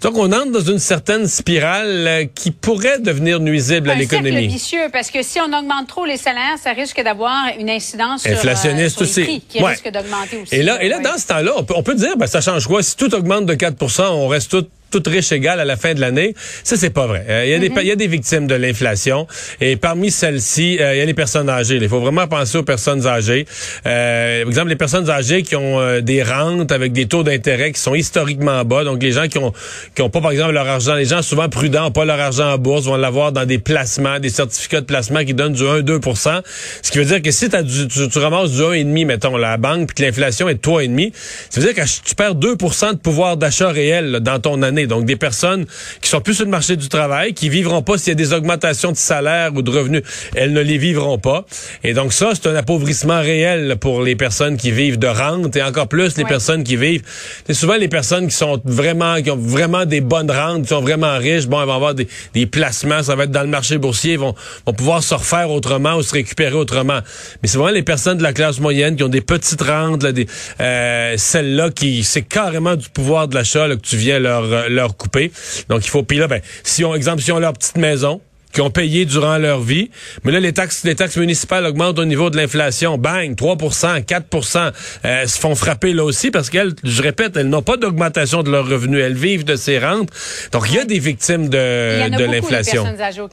Donc, 0.00 0.16
on 0.16 0.30
entre 0.30 0.52
dans 0.52 0.60
une 0.60 0.78
certaine 0.78 1.26
spirale 1.26 2.06
euh, 2.06 2.24
qui 2.32 2.52
pourrait 2.52 3.00
devenir 3.00 3.40
nuisible 3.40 3.90
à 3.90 3.96
l'économie. 3.96 4.42
C'est 4.42 4.46
vicieux, 4.46 4.88
parce 4.92 5.10
que 5.10 5.24
si 5.24 5.40
on 5.40 5.46
augmente 5.46 5.88
trop 5.88 6.04
les 6.04 6.16
salaires, 6.16 6.56
ça 6.62 6.70
risque 6.70 7.02
d'avoir 7.02 7.34
une 7.58 7.68
incidence 7.68 8.24
Inflationniste 8.24 8.96
sur, 8.96 9.02
euh, 9.02 9.06
sur 9.06 9.20
les 9.22 9.26
prix 9.26 9.40
qui 9.48 9.60
risque 9.60 9.90
d'augmenter 9.90 10.36
aussi. 10.40 10.54
Et 10.54 10.62
là, 10.62 10.80
et 10.80 10.88
là 10.88 11.00
dans 11.00 11.18
ce 11.18 11.26
temps-là, 11.26 11.50
on 11.56 11.64
peut, 11.64 11.74
on 11.76 11.82
peut 11.82 11.96
dire, 11.96 12.16
ben, 12.16 12.28
ça 12.28 12.40
change 12.40 12.68
quoi? 12.68 12.80
Si 12.84 12.94
tout 12.96 13.12
augmente 13.12 13.46
de 13.46 13.54
4% 13.54 14.02
on 14.10 14.28
reste 14.28 14.52
tout 14.52 14.68
toute 14.90 15.06
riche 15.06 15.32
égale 15.32 15.60
à 15.60 15.64
la 15.64 15.76
fin 15.76 15.94
de 15.94 16.00
l'année. 16.00 16.34
Ça, 16.64 16.76
c'est 16.76 16.90
pas 16.90 17.06
vrai. 17.06 17.24
Euh, 17.28 17.44
il 17.46 17.50
y, 17.50 17.54
a 17.54 17.58
des, 17.58 17.68
mm-hmm. 17.68 17.84
y 17.84 17.92
a 17.92 17.96
des 17.96 18.06
victimes 18.06 18.46
de 18.46 18.54
l'inflation. 18.54 19.26
Et 19.60 19.76
parmi 19.76 20.10
celles-ci, 20.10 20.78
euh, 20.80 20.94
il 20.94 20.98
y 20.98 21.00
a 21.00 21.04
les 21.04 21.14
personnes 21.14 21.48
âgées. 21.48 21.78
Il 21.80 21.88
faut 21.88 22.00
vraiment 22.00 22.26
penser 22.26 22.58
aux 22.58 22.62
personnes 22.62 23.06
âgées. 23.06 23.46
Euh, 23.86 24.42
par 24.42 24.48
exemple, 24.48 24.68
les 24.68 24.76
personnes 24.76 25.10
âgées 25.10 25.42
qui 25.42 25.56
ont 25.56 25.80
euh, 25.80 26.00
des 26.00 26.22
rentes 26.22 26.72
avec 26.72 26.92
des 26.92 27.06
taux 27.06 27.22
d'intérêt 27.22 27.72
qui 27.72 27.80
sont 27.80 27.94
historiquement 27.94 28.64
bas. 28.64 28.84
Donc, 28.84 29.02
les 29.02 29.12
gens 29.12 29.28
qui 29.28 29.38
ont, 29.38 29.52
qui 29.94 30.02
ont 30.02 30.10
pas, 30.10 30.20
par 30.20 30.30
exemple, 30.30 30.52
leur 30.52 30.66
argent, 30.66 30.94
les 30.94 31.04
gens 31.04 31.22
souvent 31.22 31.48
prudents 31.48 31.84
n'ont 31.84 31.90
pas 31.90 32.04
leur 32.04 32.20
argent 32.20 32.52
en 32.52 32.58
bourse, 32.58 32.84
vont 32.84 32.96
l'avoir 32.96 33.32
dans 33.32 33.44
des 33.44 33.58
placements, 33.58 34.18
des 34.18 34.30
certificats 34.30 34.80
de 34.80 34.86
placement 34.86 35.24
qui 35.24 35.34
donnent 35.34 35.52
du 35.52 35.62
1-2% 35.62 36.42
Ce 36.82 36.90
qui 36.90 36.98
veut 36.98 37.04
dire 37.04 37.22
que 37.22 37.30
si 37.30 37.48
as 37.54 37.62
du, 37.62 37.88
tu, 37.88 38.08
tu, 38.08 38.18
ramasses 38.18 38.52
du 38.52 38.60
1,5, 38.60 39.06
mettons, 39.06 39.36
la 39.36 39.56
banque, 39.56 39.88
puis 39.88 39.96
que 39.96 40.02
l'inflation 40.02 40.48
est 40.48 40.54
de 40.54 40.60
3,5, 40.60 41.12
ça 41.50 41.60
veut 41.60 41.72
dire 41.72 41.84
que 41.84 41.88
tu 42.04 42.14
perds 42.14 42.34
2% 42.34 42.92
de 42.92 42.98
pouvoir 42.98 43.36
d'achat 43.36 43.70
réel 43.70 44.20
dans 44.20 44.38
ton 44.38 44.62
année 44.62 44.77
donc, 44.86 45.04
des 45.04 45.16
personnes 45.16 45.66
qui 46.00 46.08
sont 46.08 46.20
plus 46.20 46.34
sur 46.34 46.44
le 46.44 46.50
marché 46.50 46.76
du 46.76 46.88
travail, 46.88 47.34
qui 47.34 47.48
vivront 47.48 47.82
pas 47.82 47.98
s'il 47.98 48.08
y 48.08 48.12
a 48.12 48.14
des 48.14 48.32
augmentations 48.32 48.92
de 48.92 48.96
salaire 48.96 49.52
ou 49.54 49.62
de 49.62 49.70
revenus. 49.70 50.02
Elles 50.34 50.52
ne 50.52 50.60
les 50.60 50.78
vivront 50.78 51.18
pas. 51.18 51.44
Et 51.84 51.94
donc, 51.94 52.12
ça, 52.12 52.30
c'est 52.34 52.48
un 52.48 52.54
appauvrissement 52.54 53.20
réel 53.20 53.76
pour 53.80 54.02
les 54.02 54.16
personnes 54.16 54.56
qui 54.56 54.70
vivent 54.70 54.98
de 54.98 55.06
rente 55.06 55.56
et 55.56 55.62
encore 55.62 55.88
plus 55.88 56.16
les 56.16 56.24
personnes 56.24 56.64
qui 56.64 56.76
vivent. 56.76 57.02
C'est 57.46 57.54
souvent 57.54 57.76
les 57.76 57.88
personnes 57.88 58.28
qui 58.28 58.36
sont 58.36 58.60
vraiment, 58.64 59.20
qui 59.22 59.30
ont 59.30 59.36
vraiment 59.36 59.84
des 59.84 60.00
bonnes 60.00 60.30
rentes, 60.30 60.62
qui 60.62 60.68
sont 60.68 60.80
vraiment 60.80 61.16
riches. 61.18 61.46
Bon, 61.46 61.60
elles 61.60 61.66
vont 61.66 61.74
avoir 61.74 61.94
des, 61.94 62.08
des 62.34 62.46
placements. 62.46 63.02
Ça 63.02 63.16
va 63.16 63.24
être 63.24 63.30
dans 63.30 63.42
le 63.42 63.48
marché 63.48 63.78
boursier. 63.78 64.14
Ils 64.14 64.18
vont, 64.18 64.34
vont 64.66 64.72
pouvoir 64.72 65.02
se 65.02 65.14
refaire 65.14 65.50
autrement 65.50 65.96
ou 65.96 66.02
se 66.02 66.12
récupérer 66.12 66.54
autrement. 66.54 67.00
Mais 67.42 67.48
c'est 67.48 67.58
vraiment 67.58 67.74
les 67.74 67.82
personnes 67.82 68.18
de 68.18 68.22
la 68.22 68.32
classe 68.32 68.60
moyenne 68.60 68.96
qui 68.96 69.02
ont 69.02 69.08
des 69.08 69.20
petites 69.20 69.62
rentes, 69.62 70.02
là, 70.02 70.12
des, 70.12 70.26
euh, 70.60 71.14
celles-là 71.16 71.70
qui, 71.70 72.04
c'est 72.04 72.22
carrément 72.22 72.76
du 72.76 72.88
pouvoir 72.88 73.28
de 73.28 73.34
l'achat 73.34 73.68
que 73.68 73.74
tu 73.74 73.96
viens 73.96 74.18
leur, 74.18 74.67
leur 74.68 74.96
couper. 74.96 75.32
Donc, 75.68 75.84
il 75.84 75.90
faut, 75.90 76.02
puis 76.02 76.18
là, 76.18 76.26
ben, 76.26 76.40
si 76.62 76.84
on, 76.84 76.94
exemple, 76.94 77.22
si 77.22 77.32
on 77.32 77.38
leur 77.38 77.52
petite 77.52 77.76
maison, 77.76 78.20
qui 78.52 78.60
ont 78.60 78.70
payé 78.70 79.04
durant 79.04 79.38
leur 79.38 79.60
vie. 79.60 79.90
Mais 80.24 80.32
là, 80.32 80.40
les 80.40 80.52
taxes, 80.52 80.84
les 80.84 80.94
taxes 80.94 81.16
municipales 81.16 81.64
augmentent 81.66 81.98
au 81.98 82.04
niveau 82.04 82.30
de 82.30 82.36
l'inflation. 82.36 82.98
Bang, 82.98 83.34
3% 83.34 84.04
4% 84.04 84.72
euh, 85.04 85.26
se 85.26 85.38
font 85.38 85.54
frapper 85.54 85.92
là 85.92 86.04
aussi 86.04 86.30
parce 86.30 86.50
qu'elles, 86.50 86.74
je 86.82 87.02
répète, 87.02 87.36
elles 87.36 87.48
n'ont 87.48 87.62
pas 87.62 87.76
d'augmentation 87.76 88.42
de 88.42 88.50
leurs 88.50 88.68
revenus. 88.68 89.02
Elles 89.04 89.14
vivent 89.14 89.44
de 89.44 89.56
ces 89.56 89.78
rentes. 89.78 90.10
Donc, 90.52 90.64
il 90.68 90.76
y 90.76 90.78
a 90.78 90.84
des 90.84 90.98
victimes 90.98 91.48
de, 91.48 92.08
de 92.16 92.24
l'inflation. 92.24 92.84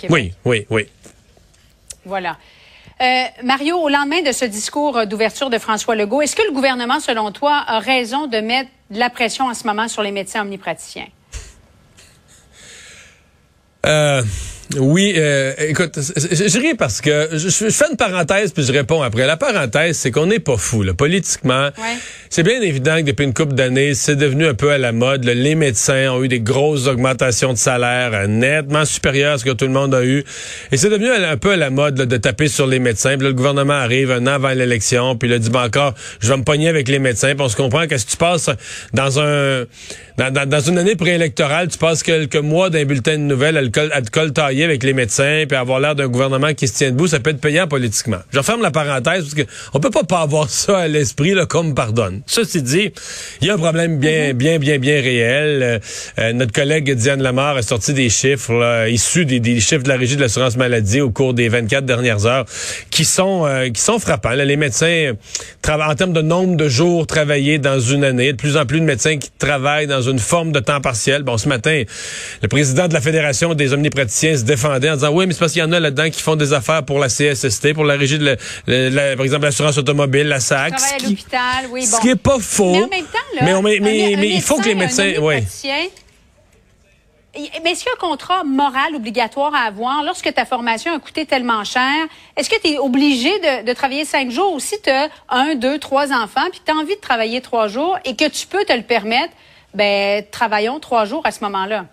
Oui, 0.10 0.34
oui, 0.44 0.66
oui. 0.70 0.88
Voilà. 2.06 2.38
Euh, 3.02 3.24
Mario, 3.44 3.78
au 3.78 3.90
lendemain 3.90 4.22
de 4.22 4.32
ce 4.32 4.46
discours 4.46 5.06
d'ouverture 5.06 5.50
de 5.50 5.58
François 5.58 5.96
Legault, 5.96 6.22
est-ce 6.22 6.36
que 6.36 6.44
le 6.44 6.54
gouvernement, 6.54 7.00
selon 7.00 7.32
toi, 7.32 7.64
a 7.68 7.80
raison 7.80 8.28
de 8.28 8.38
mettre 8.38 8.70
de 8.90 9.00
la 9.00 9.10
pression 9.10 9.46
en 9.46 9.54
ce 9.54 9.66
moment 9.66 9.88
sur 9.88 10.02
les 10.02 10.12
médecins 10.12 10.44
omnipraticiens? 10.44 11.08
Euh, 13.86 14.24
oui, 14.80 15.14
euh, 15.16 15.54
écoute, 15.60 15.94
je, 15.96 16.60
ris 16.60 16.74
parce 16.74 17.00
que 17.00 17.30
je, 17.34 17.50
fais 17.50 17.86
une 17.90 17.98
parenthèse 17.98 18.52
puis 18.52 18.64
je 18.64 18.72
réponds 18.72 19.02
après. 19.04 19.28
La 19.28 19.38
parenthèse, 19.38 19.98
c'est 19.98 20.12
qu'on 20.12 20.26
n'est 20.26 20.40
pas 20.40 20.58
fou. 20.58 20.82
Là. 20.82 20.94
Politiquement, 20.94 21.70
c'est 22.30 22.44
bien 22.44 22.60
évident 22.62 22.98
que 22.98 23.04
depuis 23.04 23.26
une 23.26 23.34
couple 23.34 23.54
d'années, 23.54 23.94
c'est 23.94 24.16
devenu 24.16 24.48
un 24.48 24.56
peu 24.56 24.72
à 24.72 24.78
la 24.80 24.92
mode. 24.92 25.24
Les 25.24 25.56
médecins 25.56 26.12
ont 26.12 26.24
eu 26.24 26.28
des 26.28 26.40
grosses 26.40 26.88
augmentations 26.88 27.54
de 27.54 27.58
salaire 27.58 28.12
euh, 28.14 28.28
nettement 28.28 28.86
supérieures 28.86 29.36
à 29.36 29.38
ce 29.38 29.46
que 29.46 29.52
tout 29.52 29.66
le 29.66 29.72
monde 29.72 29.94
a 29.94 30.04
eu. 30.04 30.24
Et 30.72 30.78
c'est 30.78 30.90
devenu 30.90 31.10
un 31.12 31.38
peu 31.38 31.52
à 31.52 31.58
la 31.58 31.70
mode 31.70 31.96
de 31.96 32.18
taper 32.18 32.48
sur 32.48 32.66
les 32.66 32.80
médecins. 32.80 33.18
Puis 33.18 33.24
là, 33.24 33.30
le 33.30 33.36
gouvernement 33.36 33.74
arrive 33.74 34.12
un 34.12 34.26
an 34.26 34.34
avant 34.34 34.50
l'élection, 34.50 35.16
puis 35.16 35.30
il 35.30 35.34
a 35.34 35.40
dit, 35.40 35.52
ben 35.52 35.66
encore, 35.66 35.94
je 36.20 36.28
vais 36.28 36.38
me 36.38 36.44
pogner 36.44 36.70
avec 36.70 36.88
les 36.88 37.00
médecins. 37.00 37.36
Puis 37.36 37.44
on 37.44 37.50
se 37.50 37.56
comprend 37.56 37.86
que 37.88 37.98
si 37.98 38.08
tu 38.08 38.18
passes 38.18 38.50
dans 38.94 39.20
un 39.20 39.66
dans, 40.18 40.32
dans, 40.32 40.62
une 40.62 40.78
année 40.78 40.96
préélectorale, 40.96 41.68
tu 41.68 41.78
passes 41.78 42.02
quelques 42.02 42.36
mois 42.38 42.70
d'un 42.70 42.86
bulletin 42.86 43.14
de 43.14 43.24
nouvelles 43.24 43.58
à 43.58 43.62
le, 43.62 43.70
col, 43.70 44.32
avec 44.64 44.84
les 44.84 44.94
médecins, 44.94 45.44
puis 45.48 45.58
avoir 45.58 45.80
l'air 45.80 45.96
d'un 45.96 46.08
gouvernement 46.08 46.54
qui 46.54 46.68
se 46.68 46.74
tient 46.76 46.92
debout, 46.92 47.08
ça 47.08 47.20
peut 47.20 47.32
être 47.32 47.42
payant 47.42 47.68
politiquement. 47.68 48.20
Je 48.32 48.42
ferme 48.42 48.62
la 48.62 48.72
parenthèse 48.72 49.24
parce 49.24 49.34
que 49.34 49.44
on 49.74 49.80
peut 49.80 49.90
pas 49.90 50.04
pas 50.04 50.22
avoir 50.22 50.50
ça 50.50 50.80
à 50.80 50.88
l'esprit 50.88 51.34
là, 51.34 51.46
comme 51.46 51.74
pardonne. 51.76 52.22
Ceci 52.26 52.62
dit, 52.62 52.92
il 53.42 53.48
y 53.48 53.50
a 53.50 53.56
un 53.56 53.58
problème 53.58 54.00
bien, 54.00 54.30
mhm. 54.30 54.38
bien, 54.38 54.60
bien, 54.60 54.80
bien 54.80 55.02
réel. 55.02 55.64
Euh, 55.64 55.80
euh, 56.20 56.34
notre 56.34 56.52
collègue 56.52 56.94
Diane 56.94 57.22
Lamar 57.22 57.58
a 57.58 57.62
sorti 57.62 57.94
des 57.94 58.10
chiffres 58.10 58.54
là, 58.54 58.88
issus 58.88 59.26
des, 59.26 59.40
des, 59.40 59.60
chiffres 59.60 59.84
de 59.84 59.90
la 59.90 59.98
Régie 59.98 60.16
de 60.16 60.22
l'assurance 60.22 60.58
maladie 60.58 61.02
au 61.02 61.10
cours 61.10 61.34
des 61.34 61.50
24 61.50 61.86
dernières 61.86 62.26
heures 62.26 62.46
qui 62.90 63.06
sont 63.06 63.46
euh, 63.46 63.70
qui 63.70 63.82
sont 63.82 64.00
frappants. 64.00 64.32
les 64.32 64.58
médecins 64.58 65.14
travaillent 65.62 65.92
en 65.92 65.96
termes 65.96 66.14
de 66.14 66.22
nombre 66.22 66.56
de 66.56 66.70
jours 66.70 67.08
travaillés 67.08 67.60
dans 67.60 67.80
une 67.80 68.04
année, 68.04 68.32
de 68.32 68.38
plus 68.38 68.58
en 68.58 68.66
plus 68.66 68.80
de 68.80 68.86
médecins 68.86 69.18
qui 69.18 69.30
travaillent 69.38 69.88
dans 69.88 70.02
une 70.02 70.20
forme 70.20 70.52
de 70.52 70.60
temps 70.60 70.82
partiel. 70.82 71.24
Bon, 71.24 71.38
ce 71.38 71.50
matin, 71.50 71.84
le 72.42 72.48
président 72.48 72.88
de 72.88 72.94
la 72.94 73.02
Fédération 73.02 73.54
des 73.54 73.74
omnipraticiens 73.74 74.38
se 74.38 74.44
défendaient 74.46 74.90
en 74.90 74.96
disant 74.96 75.12
oui, 75.12 75.28
mais 75.28 75.34
c'est 75.34 75.40
parce 75.40 75.52
qu'il 75.52 75.62
y 75.62 75.66
en 75.66 75.72
a 75.72 75.80
là-dedans 75.80 76.10
qui 76.10 76.22
font 76.22 76.36
des 76.36 76.54
affaires 76.54 76.84
pour 76.84 77.00
la 77.00 77.08
CSST, 77.10 77.74
pour 77.74 77.84
la 77.84 77.96
régie 77.96 78.18
de, 78.20 78.26
la, 78.26 78.36
la- 78.68 78.90
la- 78.90 79.16
par 79.16 79.26
exemple, 79.26 79.44
l'assurance 79.46 79.78
automobile, 79.78 80.28
la 80.28 80.40
SAC. 80.40 80.74
À 80.74 80.78
ce 80.78 80.96
qui- 80.98 81.10
l'hôpital, 81.10 81.66
oui, 81.72 81.86
Ce 81.86 81.92
bon. 81.92 81.98
qui 82.00 82.10
est 82.10 82.16
pas 82.16 82.40
faux. 82.40 82.72
Mais 82.72 82.84
en 82.84 82.88
même 82.88 83.06
temps, 83.06 83.20
là, 83.36 83.42
mais, 83.44 83.54
on- 83.54 83.62
mais, 83.62 83.78
un- 83.78 83.82
mais- 83.82 84.16
un 84.16 84.18
mais 84.20 84.30
il 84.30 84.42
faut 84.42 84.58
que 84.58 84.66
les 84.66 84.76
médecin, 84.76 85.04
médecins, 85.06 85.22
ouais. 85.22 85.44
Mais 87.64 87.72
est-ce 87.72 87.84
qu'il 87.84 87.88
y 87.88 87.90
a 87.90 87.96
un 87.96 88.10
contrat 88.10 88.44
moral 88.46 88.96
obligatoire 88.96 89.54
à 89.54 89.68
avoir 89.68 90.04
lorsque 90.04 90.34
ta 90.34 90.46
formation 90.46 90.96
a 90.96 91.00
coûté 91.00 91.26
tellement 91.26 91.66
cher? 91.66 91.92
Est-ce 92.38 92.50
que 92.50 92.56
tu 92.62 92.70
es 92.70 92.78
obligé 92.78 93.30
de, 93.40 93.66
de 93.66 93.74
travailler 93.74 94.06
cinq 94.06 94.32
jours 94.32 94.54
ou 94.54 94.62
si 94.62 94.76
tu 94.82 94.90
as 94.90 95.10
un, 95.28 95.56
deux, 95.56 95.78
trois 95.78 96.14
enfants 96.14 96.48
puis 96.50 96.62
tu 96.66 96.72
as 96.72 96.76
envie 96.76 96.96
de 96.96 97.02
travailler 97.02 97.42
trois 97.42 97.68
jours 97.68 97.98
et 98.06 98.16
que 98.16 98.30
tu 98.30 98.48
peux 98.48 98.64
te 98.64 98.72
le 98.72 98.84
permettre, 98.84 99.34
ben 99.74 100.24
travaillons 100.32 100.80
trois 100.80 101.04
jours 101.04 101.26
à 101.26 101.32
ce 101.32 101.44
moment-là. 101.44 101.88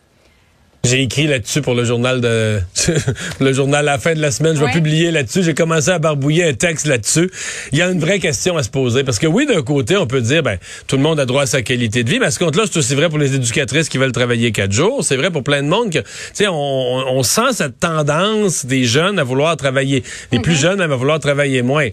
J'ai 0.84 1.00
écrit 1.02 1.28
là-dessus 1.28 1.62
pour 1.62 1.74
le 1.74 1.84
journal 1.84 2.20
de 2.20 2.58
le 3.40 3.52
journal 3.52 3.88
à 3.88 3.92
la 3.92 3.98
fin 3.98 4.14
de 4.14 4.20
la 4.20 4.32
semaine. 4.32 4.54
Je 4.54 4.58
vais 4.58 4.66
Ouais. 4.66 4.72
publier 4.72 5.12
là-dessus. 5.12 5.44
J'ai 5.44 5.54
commencé 5.54 5.90
à 5.90 6.00
barbouiller 6.00 6.42
un 6.44 6.54
texte 6.54 6.86
là-dessus. 6.86 7.30
Il 7.70 7.78
y 7.78 7.82
a 7.82 7.88
une 7.88 8.00
vraie 8.00 8.18
question 8.18 8.56
à 8.56 8.64
se 8.64 8.68
poser 8.68 9.04
parce 9.04 9.20
que 9.20 9.28
oui, 9.28 9.46
d'un 9.46 9.62
côté, 9.62 9.96
on 9.96 10.08
peut 10.08 10.20
dire 10.20 10.42
ben 10.42 10.58
tout 10.88 10.96
le 10.96 11.02
monde 11.02 11.20
a 11.20 11.24
droit 11.24 11.42
à 11.42 11.46
sa 11.46 11.62
qualité 11.62 12.02
de 12.02 12.10
vie, 12.10 12.18
mais 12.18 12.26
à 12.26 12.30
ce 12.32 12.40
compte-là, 12.40 12.64
c'est 12.66 12.78
aussi 12.78 12.96
vrai 12.96 13.08
pour 13.08 13.18
les 13.18 13.32
éducatrices 13.36 13.88
qui 13.88 13.96
veulent 13.98 14.10
travailler 14.10 14.50
quatre 14.50 14.72
jours. 14.72 15.04
C'est 15.04 15.14
vrai 15.16 15.30
pour 15.30 15.44
plein 15.44 15.62
de 15.62 15.68
monde 15.68 15.92
que 15.92 16.00
tu 16.00 16.04
sais, 16.34 16.48
on, 16.48 16.54
on, 16.54 17.22
sent 17.22 17.52
cette 17.52 17.78
tendance 17.78 18.66
des 18.66 18.82
jeunes 18.84 19.20
à 19.20 19.22
vouloir 19.24 19.56
travailler, 19.56 20.02
les 20.32 20.40
plus 20.40 20.58
jeunes 20.60 20.80
à 20.80 20.88
vouloir 20.88 21.20
travailler 21.20 21.62
moins. 21.62 21.88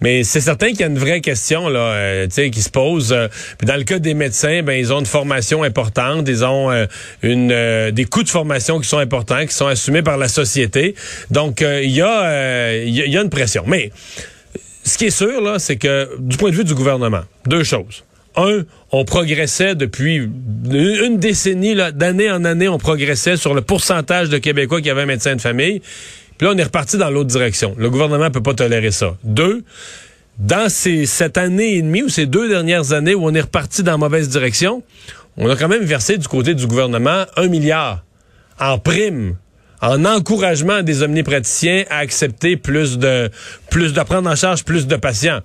Mais 0.00 0.24
c'est 0.24 0.40
certain 0.40 0.70
qu'il 0.70 0.80
y 0.80 0.82
a 0.82 0.88
une 0.88 0.98
vraie 0.98 1.20
question 1.20 1.68
là, 1.68 1.78
euh, 1.78 2.24
tu 2.26 2.32
sais, 2.32 2.50
qui 2.50 2.62
se 2.62 2.68
pose. 2.70 3.12
euh, 3.12 3.28
dans 3.62 3.76
le 3.76 3.84
cas 3.84 4.00
des 4.00 4.14
médecins, 4.14 4.62
ben 4.64 4.72
ils 4.72 4.92
ont 4.92 4.98
une 4.98 5.06
formation 5.06 5.62
importante, 5.62 6.26
ils 6.28 6.44
ont 6.44 6.72
euh, 6.72 6.86
une 7.22 7.52
euh, 7.52 7.92
des 7.92 8.04
coûts 8.04 8.23
de 8.24 8.28
formation 8.28 8.80
qui 8.80 8.88
sont 8.88 8.98
importants, 8.98 9.46
qui 9.46 9.54
sont 9.54 9.66
assumés 9.68 10.02
par 10.02 10.18
la 10.18 10.28
société. 10.28 10.94
Donc 11.30 11.62
euh, 11.62 11.82
il 11.82 11.90
y 11.92 12.00
a 12.00 12.24
euh, 12.24 12.84
y, 12.86 13.16
a- 13.16 13.22
une 13.22 13.30
pression. 13.30 13.64
Mais 13.66 13.90
ce 14.84 14.98
qui 14.98 15.06
est 15.06 15.10
sûr 15.10 15.40
là, 15.40 15.58
c'est 15.58 15.76
que 15.76 16.10
du 16.18 16.36
point 16.36 16.50
de 16.50 16.56
vue 16.56 16.64
du 16.64 16.74
gouvernement, 16.74 17.22
deux 17.46 17.62
choses. 17.64 18.02
Un, 18.36 18.64
on 18.90 19.04
progressait 19.04 19.76
depuis 19.76 20.16
une 20.16 21.18
décennie, 21.18 21.76
d'année 21.94 22.30
en 22.32 22.44
année, 22.44 22.68
on 22.68 22.78
progressait 22.78 23.36
sur 23.36 23.54
le 23.54 23.60
pourcentage 23.60 24.28
de 24.28 24.38
Québécois 24.38 24.80
qui 24.82 24.90
avaient 24.90 25.02
un 25.02 25.06
médecin 25.06 25.36
de 25.36 25.40
famille. 25.40 25.80
Puis 26.36 26.48
là, 26.48 26.52
on 26.52 26.58
est 26.58 26.64
reparti 26.64 26.98
dans 26.98 27.10
l'autre 27.10 27.28
direction. 27.30 27.76
Le 27.78 27.88
gouvernement 27.90 28.28
peut 28.32 28.42
pas 28.42 28.54
tolérer 28.54 28.90
ça. 28.90 29.16
Deux, 29.22 29.62
dans 30.40 30.68
ces, 30.68 31.06
cette 31.06 31.38
année 31.38 31.76
et 31.76 31.82
demie 31.82 32.02
ou 32.02 32.08
ces 32.08 32.26
deux 32.26 32.48
dernières 32.48 32.92
années 32.92 33.14
où 33.14 33.24
on 33.24 33.32
est 33.34 33.40
reparti 33.40 33.84
dans 33.84 33.92
la 33.92 33.98
mauvaise 33.98 34.28
direction, 34.28 34.82
on 35.36 35.48
a 35.48 35.54
quand 35.54 35.68
même 35.68 35.84
versé 35.84 36.18
du 36.18 36.26
côté 36.26 36.54
du 36.56 36.66
gouvernement 36.66 37.26
un 37.36 37.46
milliard 37.46 38.02
en 38.58 38.78
prime, 38.78 39.36
en 39.80 40.04
encouragement 40.04 40.82
des 40.82 41.02
omnipraticiens 41.02 41.84
à 41.90 41.98
accepter 41.98 42.56
plus 42.56 42.98
de, 42.98 43.30
plus 43.70 43.92
de 43.92 44.02
prendre 44.02 44.30
en 44.30 44.36
charge 44.36 44.64
plus 44.64 44.86
de 44.86 44.96
patients. 44.96 45.40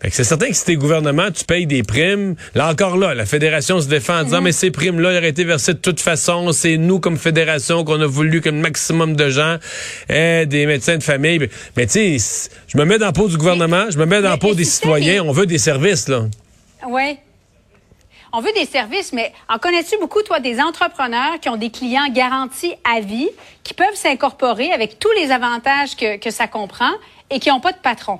Fait 0.00 0.10
que 0.10 0.16
c'est 0.16 0.24
certain 0.24 0.48
que 0.48 0.54
si 0.54 0.64
t'es 0.64 0.76
gouvernement, 0.76 1.30
tu 1.30 1.44
payes 1.44 1.66
des 1.66 1.82
primes. 1.82 2.34
Là 2.54 2.70
encore 2.70 2.96
là, 2.96 3.14
la 3.14 3.26
fédération 3.26 3.80
se 3.80 3.88
défend 3.88 4.20
en 4.20 4.24
disant 4.24 4.40
mais 4.40 4.52
ces 4.52 4.70
primes-là 4.70 5.18
auraient 5.18 5.28
été 5.28 5.44
versées 5.44 5.74
de 5.74 5.78
toute 5.78 6.00
façon. 6.00 6.52
C'est 6.52 6.76
nous 6.76 7.00
comme 7.00 7.16
fédération 7.16 7.84
qu'on 7.84 8.00
a 8.00 8.06
voulu 8.06 8.40
que 8.40 8.48
le 8.48 8.56
maximum 8.56 9.16
de 9.16 9.28
gens 9.28 9.56
aient 10.08 10.46
des 10.46 10.66
médecins 10.66 10.96
de 10.96 11.02
famille. 11.02 11.48
Mais 11.76 11.86
tu 11.86 12.18
sais, 12.18 12.50
je 12.68 12.78
me 12.78 12.84
mets 12.84 12.98
dans 12.98 13.06
la 13.06 13.12
peau 13.12 13.28
du 13.28 13.36
gouvernement, 13.36 13.86
je 13.90 13.98
me 13.98 14.06
mets 14.06 14.22
dans 14.22 14.30
la 14.30 14.38
peau 14.38 14.54
des 14.54 14.64
citoyens. 14.64 15.22
On 15.24 15.32
veut 15.32 15.46
des 15.46 15.58
services 15.58 16.08
là. 16.08 16.26
Oui. 16.88 17.18
On 18.36 18.40
veut 18.40 18.52
des 18.52 18.66
services, 18.66 19.12
mais 19.12 19.32
en 19.48 19.58
connais-tu 19.58 19.96
beaucoup, 19.98 20.20
toi, 20.22 20.40
des 20.40 20.60
entrepreneurs 20.60 21.38
qui 21.40 21.48
ont 21.48 21.56
des 21.56 21.70
clients 21.70 22.08
garantis 22.10 22.74
à 22.82 22.98
vie, 22.98 23.30
qui 23.62 23.74
peuvent 23.74 23.94
s'incorporer 23.94 24.72
avec 24.72 24.98
tous 24.98 25.12
les 25.12 25.30
avantages 25.30 25.94
que, 25.94 26.16
que 26.16 26.30
ça 26.30 26.48
comprend 26.48 26.90
et 27.30 27.38
qui 27.38 27.50
n'ont 27.50 27.60
pas 27.60 27.70
de 27.70 27.78
patron? 27.78 28.18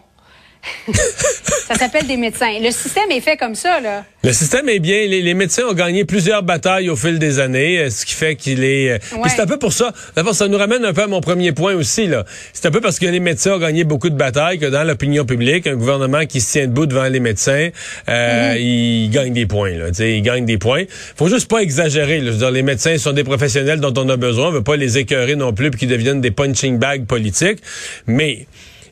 Ça 1.66 1.74
s'appelle 1.74 2.06
des 2.06 2.16
médecins. 2.16 2.58
Le 2.60 2.70
système 2.70 3.10
est 3.10 3.20
fait 3.20 3.36
comme 3.36 3.54
ça, 3.54 3.80
là. 3.80 4.04
Le 4.22 4.32
système 4.32 4.68
est 4.68 4.78
bien. 4.78 5.06
Les, 5.06 5.20
les 5.22 5.34
médecins 5.34 5.64
ont 5.68 5.74
gagné 5.74 6.04
plusieurs 6.04 6.42
batailles 6.42 6.88
au 6.88 6.96
fil 6.96 7.18
des 7.18 7.38
années, 7.40 7.78
euh, 7.78 7.90
ce 7.90 8.06
qui 8.06 8.14
fait 8.14 8.36
qu'il 8.36 8.64
est. 8.64 8.90
euh, 8.90 8.98
Ouais. 9.18 9.28
c'est 9.28 9.40
un 9.40 9.46
peu 9.46 9.58
pour 9.58 9.72
ça. 9.72 9.92
D'abord, 10.16 10.34
ça 10.34 10.48
nous 10.48 10.56
ramène 10.58 10.84
un 10.84 10.92
peu 10.92 11.02
à 11.02 11.06
mon 11.06 11.20
premier 11.20 11.52
point 11.52 11.74
aussi. 11.74 12.06
là. 12.06 12.24
C'est 12.52 12.66
un 12.66 12.70
peu 12.70 12.80
parce 12.80 12.98
que 12.98 13.06
les 13.06 13.20
médecins 13.20 13.52
ont 13.54 13.58
gagné 13.58 13.84
beaucoup 13.84 14.08
de 14.10 14.16
batailles 14.16 14.58
que 14.58 14.66
dans 14.66 14.82
l'opinion 14.84 15.24
publique, 15.24 15.66
un 15.66 15.76
gouvernement 15.76 16.24
qui 16.26 16.40
se 16.40 16.52
tient 16.52 16.66
debout 16.66 16.86
devant 16.86 17.04
les 17.04 17.20
médecins, 17.20 17.68
euh, 18.08 18.56
il 18.58 19.10
gagne 19.10 19.32
des 19.32 19.46
points. 19.46 19.72
Là, 19.72 19.86
il 19.98 20.22
gagne 20.22 20.44
des 20.46 20.58
points. 20.58 20.84
Faut 21.16 21.28
juste 21.28 21.50
pas 21.50 21.58
exagérer. 21.60 22.18
là. 22.20 22.26
Je 22.26 22.30
veux 22.32 22.38
dire, 22.38 22.50
les 22.50 22.62
médecins 22.62 22.96
sont 22.98 23.12
des 23.12 23.24
professionnels 23.24 23.80
dont 23.80 23.94
on 23.96 24.08
a 24.08 24.16
besoin. 24.16 24.48
On 24.48 24.52
veut 24.52 24.62
pas 24.62 24.76
les 24.76 24.98
écœurer 24.98 25.36
non 25.36 25.52
plus 25.52 25.70
puis 25.70 25.80
qu'ils 25.80 25.88
deviennent 25.90 26.20
des 26.20 26.30
punching 26.30 26.78
bags 26.78 27.04
politiques. 27.06 27.58
Mais 28.06 28.46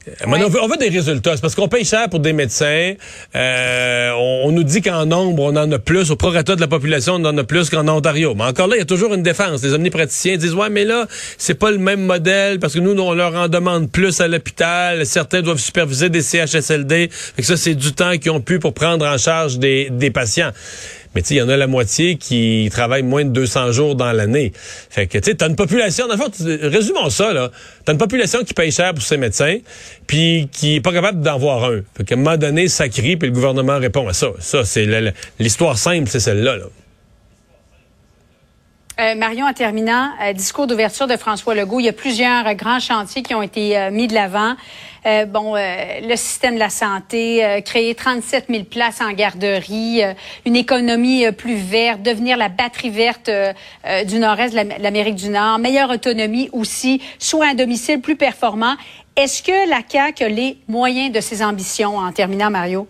euh, 0.08 0.12
on, 0.26 0.48
veut, 0.48 0.62
on 0.62 0.68
veut 0.68 0.76
des 0.76 0.88
résultats. 0.88 1.36
C'est 1.36 1.42
parce 1.42 1.54
qu'on 1.54 1.68
paye 1.68 1.84
cher 1.84 2.08
pour 2.08 2.20
des 2.20 2.32
médecins. 2.32 2.94
Euh, 3.34 4.10
on, 4.12 4.48
on 4.48 4.52
nous 4.52 4.64
dit 4.64 4.82
qu'en 4.82 5.06
nombre, 5.06 5.42
on 5.42 5.56
en 5.56 5.70
a 5.70 5.78
plus. 5.78 6.10
Au 6.10 6.16
prorata 6.16 6.56
de 6.56 6.60
la 6.60 6.68
population, 6.68 7.14
on 7.14 7.24
en 7.24 7.36
a 7.38 7.44
plus 7.44 7.70
qu'en 7.70 7.86
Ontario. 7.88 8.34
Mais 8.34 8.44
encore 8.44 8.66
là, 8.66 8.76
il 8.76 8.80
y 8.80 8.82
a 8.82 8.86
toujours 8.86 9.14
une 9.14 9.22
défense. 9.22 9.62
Les 9.62 9.72
omnipraticiens 9.74 10.36
disent, 10.36 10.54
ouais, 10.54 10.70
mais 10.70 10.84
là, 10.84 11.06
c'est 11.38 11.54
pas 11.54 11.70
le 11.70 11.78
même 11.78 12.02
modèle 12.02 12.58
parce 12.58 12.74
que 12.74 12.80
nous, 12.80 12.98
on 13.00 13.12
leur 13.14 13.34
en 13.34 13.48
demande 13.48 13.90
plus 13.90 14.20
à 14.20 14.28
l'hôpital. 14.28 15.06
Certains 15.06 15.42
doivent 15.42 15.58
superviser 15.58 16.08
des 16.08 16.22
CHSLD. 16.22 17.08
Fait 17.10 17.42
que 17.42 17.46
ça, 17.46 17.56
c'est 17.56 17.74
du 17.74 17.92
temps 17.92 18.16
qu'ils 18.18 18.30
ont 18.30 18.40
pu 18.40 18.58
pour 18.58 18.74
prendre 18.74 19.06
en 19.06 19.18
charge 19.18 19.58
des, 19.58 19.88
des 19.90 20.10
patients. 20.10 20.50
Mais 21.14 21.22
tu 21.22 21.28
sais, 21.28 21.34
il 21.34 21.38
y 21.38 21.42
en 21.42 21.48
a 21.48 21.56
la 21.56 21.66
moitié 21.66 22.16
qui 22.16 22.68
travaillent 22.72 23.02
moins 23.02 23.24
de 23.24 23.30
200 23.30 23.72
jours 23.72 23.94
dans 23.94 24.12
l'année. 24.12 24.52
Fait 24.54 25.06
que 25.06 25.18
tu 25.18 25.30
sais, 25.30 25.36
t'as 25.36 25.48
une 25.48 25.56
population, 25.56 26.06
dans 26.08 26.16
résumons 26.68 27.10
ça, 27.10 27.32
là. 27.32 27.50
T'as 27.84 27.92
une 27.92 27.98
population 27.98 28.44
qui 28.44 28.54
paye 28.54 28.70
cher 28.70 28.94
pour 28.94 29.02
ses 29.02 29.16
médecins, 29.16 29.58
puis 30.06 30.48
qui 30.52 30.76
est 30.76 30.80
pas 30.80 30.92
capable 30.92 31.20
d'en 31.20 31.38
voir 31.38 31.64
un. 31.64 31.80
Fait 31.96 32.04
qu'à 32.04 32.14
un 32.14 32.18
moment 32.18 32.36
donné, 32.36 32.68
ça 32.68 32.88
crie, 32.88 33.16
puis 33.16 33.28
le 33.28 33.34
gouvernement 33.34 33.78
répond 33.78 34.08
à 34.08 34.12
ça. 34.12 34.28
Ça, 34.38 34.64
c'est 34.64 34.86
l'histoire 35.38 35.78
simple, 35.78 36.08
c'est 36.08 36.20
celle-là, 36.20 36.56
là. 36.56 36.64
Euh, 39.00 39.14
Marion, 39.14 39.46
en 39.46 39.54
terminant, 39.54 40.10
euh, 40.22 40.34
discours 40.34 40.66
d'ouverture 40.66 41.06
de 41.06 41.16
François 41.16 41.54
Legault, 41.54 41.80
il 41.80 41.86
y 41.86 41.88
a 41.88 41.94
plusieurs 41.94 42.46
euh, 42.46 42.52
grands 42.52 42.78
chantiers 42.78 43.22
qui 43.22 43.34
ont 43.34 43.40
été 43.40 43.76
euh, 43.78 43.90
mis 43.90 44.06
de 44.06 44.14
l'avant. 44.14 44.54
Bon, 45.26 45.56
le 45.56 46.14
système 46.14 46.54
de 46.54 46.60
la 46.60 46.70
santé, 46.70 47.60
créer 47.64 47.92
37 47.92 48.44
000 48.48 48.62
places 48.62 49.00
en 49.00 49.10
garderie, 49.10 50.00
une 50.46 50.54
économie 50.54 51.24
plus 51.32 51.56
verte, 51.56 52.02
devenir 52.02 52.36
la 52.36 52.48
batterie 52.48 52.90
verte 52.90 53.28
du 54.06 54.20
nord-est 54.20 54.52
de 54.52 54.56
l'Am- 54.58 54.74
l'Amérique 54.78 55.16
du 55.16 55.28
Nord, 55.28 55.58
meilleure 55.58 55.90
autonomie 55.90 56.50
aussi, 56.52 57.02
soins 57.18 57.50
à 57.50 57.54
domicile 57.54 58.00
plus 58.00 58.14
performants. 58.14 58.76
Est-ce 59.16 59.42
que 59.42 59.68
la 59.68 59.80
CAQ 59.88 60.22
a 60.22 60.28
les 60.28 60.56
moyens 60.68 61.10
de 61.10 61.20
ses 61.20 61.42
ambitions 61.42 61.96
en 61.96 62.12
terminant, 62.12 62.50
Mario? 62.50 62.86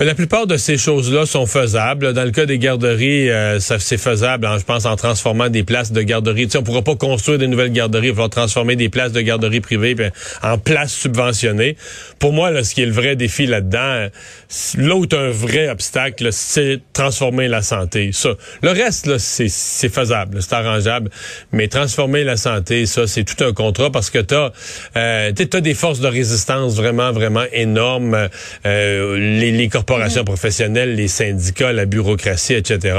La 0.00 0.14
plupart 0.14 0.46
de 0.46 0.56
ces 0.56 0.76
choses-là 0.76 1.26
sont 1.26 1.44
faisables. 1.44 2.12
Dans 2.12 2.22
le 2.22 2.30
cas 2.30 2.46
des 2.46 2.58
garderies, 2.60 3.28
euh, 3.30 3.58
ça 3.58 3.80
c'est 3.80 3.98
faisable, 3.98 4.46
hein, 4.46 4.56
je 4.56 4.62
pense, 4.62 4.84
en 4.86 4.94
transformant 4.94 5.48
des 5.48 5.64
places 5.64 5.90
de 5.90 6.02
garderie. 6.02 6.44
Tu 6.46 6.52
sais, 6.52 6.58
on 6.58 6.62
pourra 6.62 6.82
pas 6.82 6.94
construire 6.94 7.36
des 7.40 7.48
nouvelles 7.48 7.72
garderies, 7.72 8.06
il 8.08 8.12
va 8.12 8.28
transformer 8.28 8.76
des 8.76 8.90
places 8.90 9.10
de 9.10 9.20
garderie 9.20 9.58
privées 9.60 9.96
puis 9.96 10.06
en 10.44 10.56
places 10.56 10.92
subventionnées. 10.92 11.76
Pour 12.20 12.32
moi, 12.32 12.52
là, 12.52 12.62
ce 12.62 12.74
qui 12.76 12.82
est 12.82 12.86
le 12.86 12.92
vrai 12.92 13.16
défi 13.16 13.46
là-dedans, 13.46 13.78
euh, 13.80 14.08
c- 14.46 14.78
l'autre 14.80 15.18
un 15.18 15.30
vrai 15.30 15.68
obstacle, 15.68 16.26
là, 16.26 16.30
c'est 16.30 16.78
transformer 16.92 17.48
la 17.48 17.62
santé. 17.62 18.10
Ça, 18.12 18.30
le 18.62 18.70
reste, 18.70 19.06
là, 19.06 19.16
c'est 19.18 19.88
faisable, 19.88 20.40
c'est 20.42 20.52
arrangeable. 20.52 21.10
Mais 21.50 21.66
transformer 21.66 22.22
la 22.22 22.36
santé, 22.36 22.86
ça, 22.86 23.08
c'est 23.08 23.24
tout 23.24 23.42
un 23.42 23.52
contrat 23.52 23.90
parce 23.90 24.10
que 24.10 24.20
t'as, 24.20 24.52
euh, 24.96 25.32
t'as 25.32 25.60
des 25.60 25.74
forces 25.74 25.98
de 25.98 26.06
résistance 26.06 26.76
vraiment, 26.76 27.10
vraiment 27.10 27.46
énormes. 27.52 28.28
Euh, 28.64 29.18
les, 29.18 29.50
les 29.50 29.68
corporations 29.68 29.87
professionnelles, 30.24 30.94
les 30.94 31.08
syndicats, 31.08 31.72
la 31.72 31.86
bureaucratie, 31.86 32.54
etc. 32.54 32.96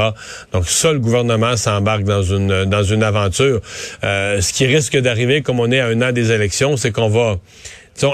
Donc 0.51 0.67
ça, 0.67 0.91
le 0.91 0.99
gouvernement 0.99 1.55
s'embarque 1.57 2.03
dans 2.03 2.23
une 2.23 2.65
dans 2.65 2.83
une 2.83 3.03
aventure. 3.03 3.61
Euh, 4.03 4.41
ce 4.41 4.53
qui 4.53 4.65
risque 4.65 4.97
d'arriver, 4.97 5.41
comme 5.41 5.59
on 5.59 5.71
est 5.71 5.79
à 5.79 5.87
un 5.87 6.01
an 6.01 6.11
des 6.11 6.31
élections, 6.31 6.77
c'est 6.77 6.91
qu'on 6.91 7.09
va 7.09 7.37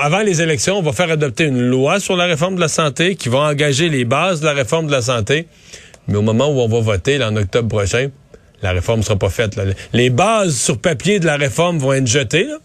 avant 0.01 0.21
les 0.21 0.41
élections, 0.41 0.79
on 0.79 0.81
va 0.81 0.93
faire 0.93 1.11
adopter 1.11 1.43
une 1.43 1.61
loi 1.61 1.99
sur 1.99 2.15
la 2.15 2.25
réforme 2.25 2.55
de 2.55 2.61
la 2.61 2.67
santé 2.67 3.15
qui 3.15 3.29
va 3.29 3.39
engager 3.39 3.87
les 3.87 4.03
bases 4.03 4.39
de 4.39 4.45
la 4.45 4.53
réforme 4.53 4.87
de 4.87 4.91
la 4.91 5.03
santé. 5.03 5.47
Mais 6.07 6.17
au 6.17 6.21
moment 6.21 6.47
où 6.47 6.59
on 6.59 6.67
va 6.67 6.79
voter, 6.79 7.17
là, 7.17 7.29
en 7.29 7.35
octobre 7.35 7.67
prochain, 7.67 8.09
la 8.61 8.71
réforme 8.71 9.03
sera 9.03 9.17
pas 9.17 9.29
faite. 9.29 9.55
là. 9.55 9.63
Les 9.93 10.09
bases 10.09 10.55
sur 10.57 10.77
papier 10.79 11.19
de 11.19 11.25
la 11.25 11.35
réforme 11.37 11.77
vont 11.79 11.93
être 11.93 12.07
jetées, 12.07 12.45
là, 12.45 12.57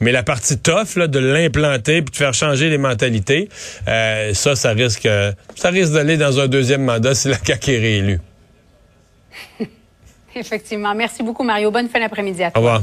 mais 0.00 0.12
la 0.12 0.22
partie 0.22 0.58
tough 0.58 0.96
là, 0.96 1.06
de 1.06 1.18
l'implanter 1.18 2.02
puis 2.02 2.12
de 2.12 2.16
faire 2.16 2.34
changer 2.34 2.68
les 2.70 2.78
mentalités, 2.78 3.48
euh, 3.88 4.34
ça, 4.34 4.56
ça 4.56 4.70
risque, 4.70 5.06
euh, 5.06 5.32
ça 5.54 5.70
risque 5.70 5.92
d'aller 5.92 6.16
dans 6.16 6.40
un 6.40 6.48
deuxième 6.48 6.82
mandat 6.84 7.14
si 7.14 7.28
la 7.28 7.38
CAQ 7.42 7.72
est 7.72 7.78
réélue. 7.78 8.20
Effectivement. 10.34 10.94
Merci 10.94 11.22
beaucoup, 11.22 11.44
Mario. 11.44 11.70
Bonne 11.70 11.88
fin 11.88 12.00
d'après-midi 12.00 12.42
à 12.42 12.48
Au 12.48 12.50
toi. 12.50 12.60
revoir. 12.60 12.82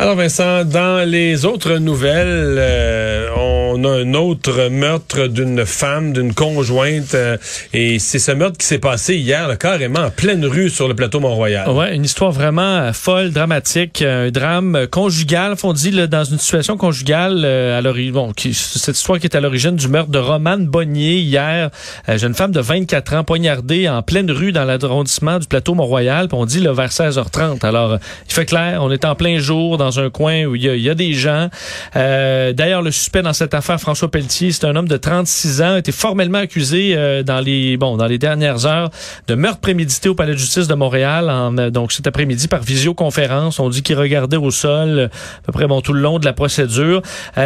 Alors 0.00 0.16
Vincent, 0.16 0.64
dans 0.64 1.06
les 1.06 1.44
autres 1.44 1.74
nouvelles, 1.74 2.56
euh, 2.58 3.28
on 3.36 3.84
a 3.84 3.90
un 4.00 4.14
autre 4.14 4.70
meurtre 4.70 5.26
d'une 5.26 5.66
femme, 5.66 6.14
d'une 6.14 6.32
conjointe, 6.32 7.12
euh, 7.12 7.36
et 7.74 7.98
c'est 7.98 8.18
ce 8.18 8.32
meurtre 8.32 8.56
qui 8.56 8.64
s'est 8.64 8.78
passé 8.78 9.16
hier, 9.16 9.46
là, 9.46 9.56
carrément 9.56 10.00
en 10.00 10.10
pleine 10.10 10.46
rue 10.46 10.70
sur 10.70 10.88
le 10.88 10.94
plateau 10.94 11.20
Mont-Royal. 11.20 11.68
Ouais, 11.68 11.94
une 11.94 12.06
histoire 12.06 12.32
vraiment 12.32 12.62
euh, 12.62 12.92
folle, 12.94 13.30
dramatique, 13.30 14.00
un 14.00 14.30
drame 14.30 14.86
conjugal, 14.90 15.54
on 15.62 15.74
dit 15.74 15.90
là, 15.90 16.06
dans 16.06 16.24
une 16.24 16.38
situation 16.38 16.78
conjugale 16.78 17.44
à 17.44 17.82
l'origine. 17.82 18.12
Bon, 18.12 18.32
qui, 18.32 18.54
cette 18.54 18.96
histoire 18.96 19.18
qui 19.18 19.26
est 19.26 19.36
à 19.36 19.40
l'origine 19.42 19.76
du 19.76 19.88
meurtre 19.88 20.10
de 20.10 20.18
Romane 20.18 20.64
Bonnier 20.64 21.18
hier, 21.18 21.68
jeune 22.08 22.32
femme 22.32 22.52
de 22.52 22.60
24 22.60 23.16
ans 23.16 23.24
poignardée 23.24 23.86
en 23.86 24.00
pleine 24.00 24.30
rue 24.30 24.52
dans 24.52 24.64
l'arrondissement 24.64 25.38
du 25.38 25.46
plateau 25.46 25.74
Mont-Royal, 25.74 26.26
on 26.32 26.46
dit 26.46 26.60
là, 26.60 26.72
vers 26.72 26.88
16h30. 26.88 27.66
Alors, 27.66 27.98
il 28.26 28.32
fait 28.32 28.46
clair, 28.46 28.78
on 28.82 28.90
est 28.90 29.04
en 29.04 29.14
plein 29.14 29.38
jour 29.38 29.76
dans 29.76 29.89
un 29.98 30.10
coin 30.10 30.44
où 30.44 30.54
il 30.54 30.62
y 30.62 30.90
a, 30.90 30.94
des 30.94 31.12
gens. 31.12 31.48
Euh, 31.96 32.52
d'ailleurs, 32.52 32.82
le 32.82 32.90
suspect 32.90 33.22
dans 33.22 33.32
cette 33.32 33.54
affaire, 33.54 33.80
François 33.80 34.10
Pelletier, 34.10 34.52
c'est 34.52 34.64
un 34.64 34.76
homme 34.76 34.88
de 34.88 34.96
36 34.96 35.62
ans, 35.62 35.74
a 35.74 35.78
été 35.78 35.92
formellement 35.92 36.38
accusé 36.38 36.94
euh, 36.94 37.22
dans 37.22 37.40
les 37.40 37.76
bon 37.76 37.96
dans 37.96 38.06
les 38.06 38.18
dernières 38.18 38.66
heures 38.66 38.90
de 39.26 39.34
meurtre 39.34 39.60
prémédité 39.60 40.08
au 40.08 40.14
palais 40.14 40.32
de 40.32 40.38
justice 40.38 40.68
de 40.68 40.74
Montréal. 40.74 41.30
En, 41.30 41.56
euh, 41.58 41.70
donc 41.70 41.92
cet 41.92 42.06
après-midi 42.06 42.48
par 42.48 42.62
visioconférence, 42.62 43.58
on 43.58 43.68
dit 43.68 43.82
qu'il 43.82 43.96
regardait 43.96 44.36
au 44.36 44.50
sol 44.50 45.10
à 45.10 45.46
peu 45.46 45.52
près 45.52 45.66
bon 45.66 45.80
tout 45.80 45.92
le 45.92 46.00
long 46.00 46.18
de 46.18 46.24
la 46.24 46.32
procédure. 46.32 47.02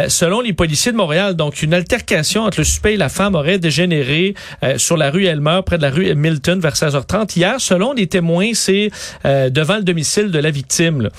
selon 0.07 0.41
les 0.41 0.53
policiers 0.53 0.91
de 0.91 0.97
Montréal, 0.97 1.35
donc 1.35 1.61
une 1.61 1.73
altercation 1.73 2.43
entre 2.43 2.59
le 2.59 2.63
suspect 2.63 2.93
et 2.93 2.97
la 2.97 3.09
femme 3.09 3.35
aurait 3.35 3.59
dégénéré 3.59 4.35
sur 4.77 4.97
la 4.97 5.09
rue 5.09 5.25
Elmer, 5.25 5.61
près 5.65 5.77
de 5.77 5.81
la 5.81 5.89
rue 5.89 6.13
Milton, 6.15 6.59
vers 6.59 6.73
16h30 6.73 7.37
hier. 7.37 7.55
Selon 7.59 7.93
les 7.93 8.07
témoins, 8.07 8.51
c'est 8.53 8.91
devant 9.23 9.77
le 9.77 9.83
domicile 9.83 10.31
de 10.31 10.39
la 10.39 10.51
victime. 10.51 11.09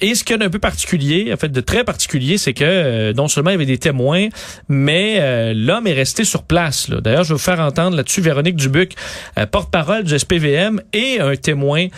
et 0.00 0.14
ce 0.14 0.24
qu'il 0.24 0.38
y 0.38 0.42
a 0.42 0.46
un 0.46 0.50
peu 0.50 0.58
particulier, 0.60 1.32
en 1.32 1.36
fait 1.36 1.50
de 1.50 1.60
très 1.60 1.84
particulier, 1.84 2.38
c'est 2.38 2.54
que 2.54 2.64
euh, 2.64 3.12
non 3.12 3.28
seulement 3.28 3.50
il 3.50 3.54
y 3.54 3.56
avait 3.56 3.66
des 3.66 3.78
témoins, 3.78 4.28
mais 4.68 5.16
euh, 5.18 5.52
l'homme 5.54 5.86
est 5.86 5.92
resté 5.92 6.24
sur 6.24 6.42
place. 6.44 6.90
D'ailleurs, 6.90 7.24
je 7.24 7.30
vais 7.30 7.34
vous 7.34 7.38
faire 7.38 7.60
entendre 7.60 7.96
là-dessus 7.96 8.20
Véronique 8.20 8.56
Dubuc, 8.56 8.94
euh, 9.38 9.46
porte-parole 9.46 10.04
du 10.04 10.18
SPVM, 10.18 10.80
et 10.92 11.20
un 11.20 11.36
témoin 11.36 11.88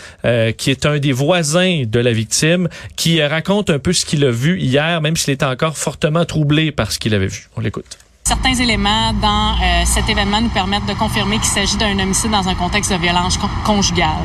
qui 0.57 0.71
est 0.71 0.87
un 0.87 0.99
des 0.99 1.13
voisins 1.13 1.83
de 1.87 2.01
la 2.01 2.13
victime, 2.13 2.69
qui 2.97 3.23
raconte 3.23 3.71
un 3.71 3.79
peu 3.79 3.93
ce 3.93 4.07
qu'il 4.07 4.25
a 4.25 4.31
vu 4.31 4.59
hier, 4.59 5.01
même 5.01 5.17
s'il 5.17 5.35
était 5.35 5.45
encore 5.45 5.77
fortement 5.77 6.25
troublé 6.25 6.73
par 6.73 6.93
ce 6.93 6.99
qu'il 6.99 7.15
avait 7.15 7.27
vu. 7.27 7.49
On 7.57 7.61
l'écoute. 7.61 8.02
Certains 8.25 8.55
éléments 8.55 9.13
dans 9.21 9.53
euh, 9.53 9.83
cet 9.85 10.09
événement 10.09 10.41
nous 10.41 10.49
permettent 10.49 10.87
de 10.87 10.95
confirmer 10.95 11.37
qu'il 11.37 11.47
s'agit 11.47 11.77
d'un 11.77 11.99
homicide 11.99 12.31
dans 12.31 12.49
un 12.49 12.55
contexte 12.55 12.93
de 12.93 12.97
violence 12.97 13.39
conjugale. 13.65 14.23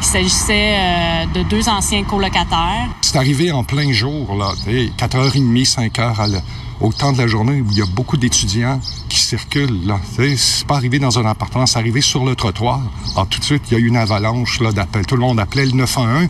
Il 0.00 0.04
s'agissait 0.04 0.76
euh, 0.76 1.26
de 1.34 1.42
deux 1.44 1.68
anciens 1.68 2.02
colocataires. 2.04 2.88
C'est 3.00 3.16
arrivé 3.16 3.52
en 3.52 3.64
plein 3.64 3.92
jour, 3.92 4.34
là, 4.36 4.52
4h30, 4.66 5.72
5h 5.72 6.40
au 6.80 6.92
temps 6.92 7.12
de 7.12 7.18
la 7.18 7.26
journée 7.26 7.60
où 7.60 7.66
il 7.70 7.78
y 7.78 7.82
a 7.82 7.86
beaucoup 7.86 8.16
d'étudiants 8.16 8.80
qui 9.08 9.18
circulent. 9.18 9.86
Là, 9.86 10.00
c'est 10.36 10.66
pas 10.66 10.76
arrivé 10.76 10.98
dans 10.98 11.18
un 11.18 11.26
appartement, 11.26 11.66
c'est 11.66 11.78
arrivé 11.78 12.00
sur 12.00 12.24
le 12.24 12.34
trottoir. 12.36 12.80
Alors 13.14 13.28
tout 13.28 13.38
de 13.40 13.44
suite, 13.44 13.62
il 13.70 13.74
y 13.74 13.76
a 13.76 13.80
eu 13.80 13.86
une 13.86 13.96
avalanche 13.96 14.60
d'appels. 14.60 15.06
Tout 15.06 15.16
le 15.16 15.22
monde 15.22 15.40
appelait 15.40 15.66
le 15.66 15.72
911. 15.72 16.28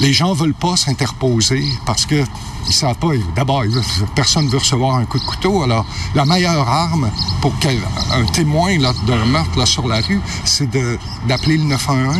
Les 0.00 0.12
gens 0.12 0.34
veulent 0.34 0.54
pas 0.54 0.76
s'interposer 0.76 1.64
parce 1.86 2.06
que 2.06 2.22
ils 2.68 2.72
savent 2.72 2.96
pas. 2.96 3.10
D'abord, 3.34 3.64
personne 4.14 4.48
veut 4.48 4.58
recevoir 4.58 4.96
un 4.96 5.04
coup 5.04 5.18
de 5.18 5.24
couteau. 5.24 5.62
Alors, 5.62 5.86
la 6.14 6.24
meilleure 6.24 6.68
arme 6.68 7.10
pour 7.40 7.56
qu'un 7.58 7.76
témoin 8.32 8.76
d'un 8.78 9.24
meurtre 9.24 9.58
là, 9.58 9.66
sur 9.66 9.86
la 9.86 10.00
rue, 10.00 10.20
c'est 10.44 10.68
d'appeler 11.26 11.58
le 11.58 11.64
911. 11.64 12.16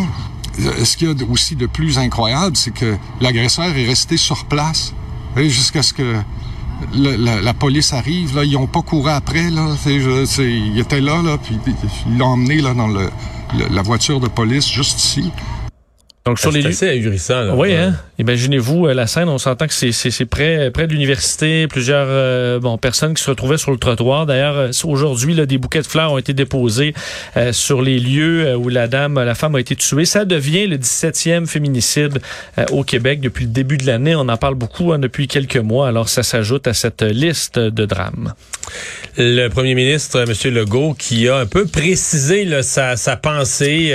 Euh, 0.58 0.84
ce 0.84 0.96
qu'il 0.96 1.08
y 1.08 1.10
a 1.10 1.14
aussi 1.30 1.54
de 1.56 1.66
plus 1.66 1.98
incroyable, 1.98 2.56
c'est 2.56 2.70
que 2.70 2.96
l'agresseur 3.20 3.76
est 3.76 3.86
resté 3.86 4.16
sur 4.16 4.46
place 4.46 4.94
jusqu'à 5.36 5.82
ce 5.82 5.92
que 5.92 6.16
la, 6.94 7.54
police 7.54 7.92
arrive. 7.92 8.36
Là, 8.36 8.44
ils 8.44 8.52
n'ont 8.52 8.66
pas 8.66 8.82
couru 8.82 9.10
après. 9.10 9.50
Là, 9.50 9.74
ils 9.86 10.78
étaient 10.78 11.00
là, 11.00 11.22
là 11.22 11.36
puis 11.38 11.58
ils 12.06 12.18
l'ont 12.18 12.28
emmené 12.28 12.62
dans 12.62 12.86
la 12.86 13.82
voiture 13.82 14.20
de 14.20 14.28
police 14.28 14.70
juste 14.70 15.02
ici. 15.02 15.30
Donc 16.26 16.40
sur 16.40 16.50
les 16.50 16.66
assez 16.66 16.88
ahurissant. 16.88 17.42
Là. 17.42 17.54
Oui, 17.54 17.72
hein? 17.72 17.94
Imaginez-vous 18.18 18.88
euh, 18.88 18.94
la 18.94 19.06
scène. 19.06 19.28
On 19.28 19.38
s'entend 19.38 19.68
que 19.68 19.72
c'est 19.72 20.24
près 20.24 20.72
près 20.72 20.88
de 20.88 20.92
l'université, 20.92 21.68
plusieurs 21.68 22.08
euh, 22.08 22.58
bon 22.58 22.76
personnes 22.78 23.14
qui 23.14 23.22
se 23.22 23.30
retrouvaient 23.30 23.58
sur 23.58 23.70
le 23.70 23.76
trottoir. 23.76 24.26
D'ailleurs, 24.26 24.56
euh, 24.56 24.70
aujourd'hui, 24.84 25.34
là, 25.34 25.46
des 25.46 25.56
bouquets 25.56 25.82
de 25.82 25.86
fleurs 25.86 26.12
ont 26.12 26.18
été 26.18 26.32
déposés 26.32 26.94
sur 27.52 27.80
les 27.80 28.00
lieux 28.00 28.56
où 28.56 28.68
la 28.68 28.88
dame, 28.88 29.22
la 29.22 29.34
femme 29.34 29.54
a 29.54 29.60
été 29.60 29.76
tuée. 29.76 30.04
Ça 30.04 30.24
devient 30.24 30.66
le 30.66 30.78
17e 30.78 31.46
féminicide 31.46 32.20
au 32.72 32.82
Québec 32.82 33.20
depuis 33.20 33.44
le 33.44 33.50
début 33.50 33.76
de 33.76 33.86
l'année. 33.86 34.16
On 34.16 34.28
en 34.28 34.36
parle 34.36 34.54
beaucoup 34.54 34.92
hein, 34.92 34.98
depuis 34.98 35.28
quelques 35.28 35.56
mois. 35.56 35.86
Alors 35.86 36.08
ça 36.08 36.22
s'ajoute 36.22 36.66
à 36.66 36.74
cette 36.74 37.02
liste 37.02 37.58
de 37.58 37.84
drames. 37.84 38.34
Le 39.18 39.48
premier 39.48 39.74
ministre, 39.74 40.20
M. 40.20 40.54
Legault, 40.54 40.94
qui 40.94 41.28
a 41.28 41.36
un 41.36 41.46
peu 41.46 41.66
précisé 41.66 42.44
là, 42.44 42.62
sa, 42.62 42.96
sa 42.96 43.16
pensée 43.16 43.94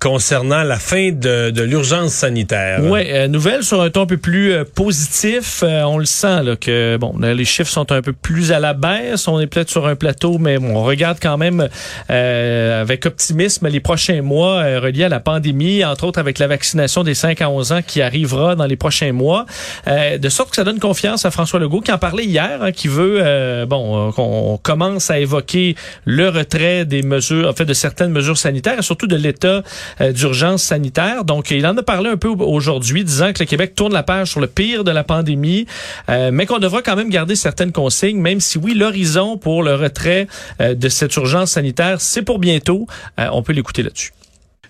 concernant 0.00 0.62
la 0.62 0.78
fin 0.78 1.10
de, 1.10 1.50
de 1.50 1.62
l'urgence 1.62 2.12
sanitaire. 2.12 2.80
Oui, 2.82 3.00
euh, 3.06 3.28
nouvelle 3.28 3.62
sur 3.62 3.80
un 3.82 3.90
ton 3.90 4.02
un 4.02 4.06
peu 4.06 4.16
plus 4.16 4.52
euh, 4.52 4.64
positif. 4.64 5.62
Euh, 5.62 5.82
on 5.82 5.98
le 5.98 6.04
sent 6.04 6.42
là, 6.42 6.56
que 6.56 6.96
bon, 6.96 7.14
les 7.20 7.44
chiffres 7.44 7.70
sont 7.70 7.90
un 7.90 8.00
peu 8.00 8.12
plus 8.12 8.52
à 8.52 8.60
la 8.60 8.74
baisse. 8.74 9.26
On 9.28 9.40
est 9.40 9.46
peut-être 9.46 9.70
sur 9.70 9.86
un 9.86 9.96
plateau, 9.96 10.38
mais 10.38 10.58
on 10.58 10.82
regarde 10.82 11.18
quand 11.20 11.36
même 11.36 11.68
avec 12.08 13.06
optimisme 13.06 13.68
les 13.68 13.80
prochains 13.80 14.22
mois 14.22 14.62
reliés 14.78 15.04
à 15.04 15.08
la 15.08 15.20
pandémie, 15.20 15.84
entre 15.84 16.04
autres 16.04 16.18
avec 16.18 16.38
la 16.38 16.46
vaccination 16.46 17.02
des 17.02 17.14
5 17.14 17.40
à 17.42 17.50
11 17.50 17.72
ans 17.72 17.80
qui 17.86 18.02
arrivera 18.02 18.54
dans 18.54 18.66
les 18.66 18.76
prochains 18.76 19.12
mois. 19.12 19.46
de 19.86 20.28
sorte 20.28 20.50
que 20.50 20.56
ça 20.56 20.64
donne 20.64 20.78
confiance 20.78 21.24
à 21.24 21.30
François 21.30 21.60
Legault 21.60 21.80
qui 21.80 21.92
en 21.92 21.98
parlait 21.98 22.24
hier, 22.24 22.62
hein, 22.62 22.72
qui 22.72 22.88
veut 22.88 23.66
bon 23.66 24.10
qu'on 24.18 24.58
commence 24.60 25.10
à 25.10 25.20
évoquer 25.20 25.76
le 26.04 26.28
retrait 26.28 26.84
des 26.84 27.02
mesures, 27.02 27.48
en 27.48 27.52
fait 27.52 27.64
de 27.64 27.74
certaines 27.74 28.10
mesures 28.10 28.36
sanitaires 28.36 28.78
et 28.78 28.82
surtout 28.82 29.06
de 29.06 29.16
l'état 29.16 29.62
d'urgence 30.00 30.62
sanitaire. 30.62 31.24
Donc 31.24 31.50
il 31.50 31.66
en 31.66 31.76
a 31.76 31.82
parlé 31.82 32.10
un 32.10 32.16
peu 32.16 32.28
aujourd'hui, 32.28 33.04
disant 33.04 33.32
que 33.32 33.40
le 33.40 33.46
Québec 33.46 33.74
tourne 33.74 33.92
la 33.92 34.02
page 34.02 34.30
sur 34.30 34.40
le 34.40 34.48
pire 34.48 34.82
de 34.82 34.90
la 34.90 35.04
pandémie, 35.04 35.66
euh, 36.08 36.30
mais 36.32 36.46
qu'on 36.46 36.58
devra 36.58 36.82
quand 36.82 36.96
même 36.96 37.10
garder 37.10 37.36
certaines 37.36 37.72
consignes, 37.72 38.18
même 38.18 38.40
si 38.40 38.58
oui, 38.58 38.74
l'horizon 38.74 39.36
pour 39.36 39.62
le 39.62 39.74
retrait 39.74 40.26
euh, 40.60 40.74
de 40.74 40.88
cette 40.88 41.14
urgence 41.16 41.52
sanitaire, 41.52 42.00
c'est 42.00 42.22
pour 42.22 42.38
bientôt. 42.38 42.86
Euh, 43.20 43.28
on 43.32 43.42
peut 43.42 43.52
l'écouter 43.52 43.82
là-dessus. 43.82 44.12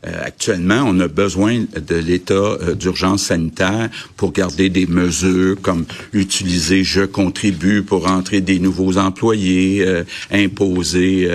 Euh, 0.06 0.22
actuellement, 0.22 0.84
on 0.86 1.00
a 1.00 1.08
besoin 1.08 1.64
de 1.74 1.96
l'état 1.96 2.34
euh, 2.34 2.74
d'urgence 2.74 3.24
sanitaire 3.24 3.88
pour 4.16 4.32
garder 4.32 4.68
des 4.68 4.86
mesures 4.86 5.60
comme 5.60 5.86
utiliser 6.12 6.84
je 6.84 7.02
contribue 7.02 7.82
pour 7.82 8.08
entrer 8.08 8.40
des 8.40 8.60
nouveaux 8.60 8.96
employés, 8.96 9.84
euh, 9.84 10.04
imposer 10.30 11.28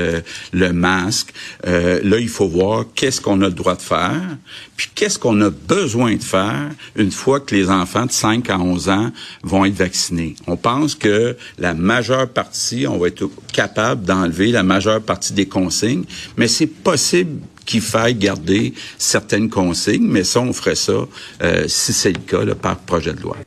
le 0.53 0.73
masque. 0.73 1.33
là, 1.65 2.19
il 2.19 2.29
faut 2.29 2.47
voir 2.47 2.85
qu'est-ce 2.95 3.21
qu'on 3.21 3.41
a 3.41 3.47
le 3.47 3.53
droit 3.53 3.75
de 3.75 3.81
faire, 3.81 4.21
puis 4.75 4.89
qu'est-ce 4.93 5.19
qu'on 5.19 5.39
a 5.41 5.49
besoin 5.49 6.15
de 6.15 6.23
faire 6.23 6.69
une 6.95 7.11
fois 7.11 7.39
que 7.39 7.53
les 7.53 7.69
enfants 7.69 8.05
de 8.05 8.11
5 8.11 8.49
à 8.49 8.59
11 8.59 8.89
ans 8.89 9.11
vont 9.43 9.65
être 9.65 9.75
vaccinés? 9.75 10.35
On 10.47 10.57
pense 10.57 10.95
que 10.95 11.37
la 11.57 11.73
majeure 11.73 12.27
partie, 12.27 12.87
on 12.87 12.97
va 12.97 13.07
être 13.07 13.29
capable 13.51 14.03
d'enlever 14.03 14.51
la 14.51 14.63
majeure 14.63 15.01
partie 15.01 15.33
des 15.33 15.45
consignes, 15.45 16.05
mais 16.37 16.47
c'est 16.47 16.67
possible 16.67 17.41
qu'il 17.65 17.81
faille 17.81 18.15
garder 18.15 18.73
certaines 18.97 19.49
consignes, 19.49 20.07
mais 20.07 20.23
ça, 20.23 20.41
on 20.41 20.53
ferait 20.53 20.75
ça, 20.75 21.07
euh, 21.41 21.65
si 21.67 21.93
c'est 21.93 22.11
le 22.11 22.19
cas, 22.19 22.43
par 22.55 22.77
projet 22.79 23.13
de 23.13 23.21
loi. 23.21 23.37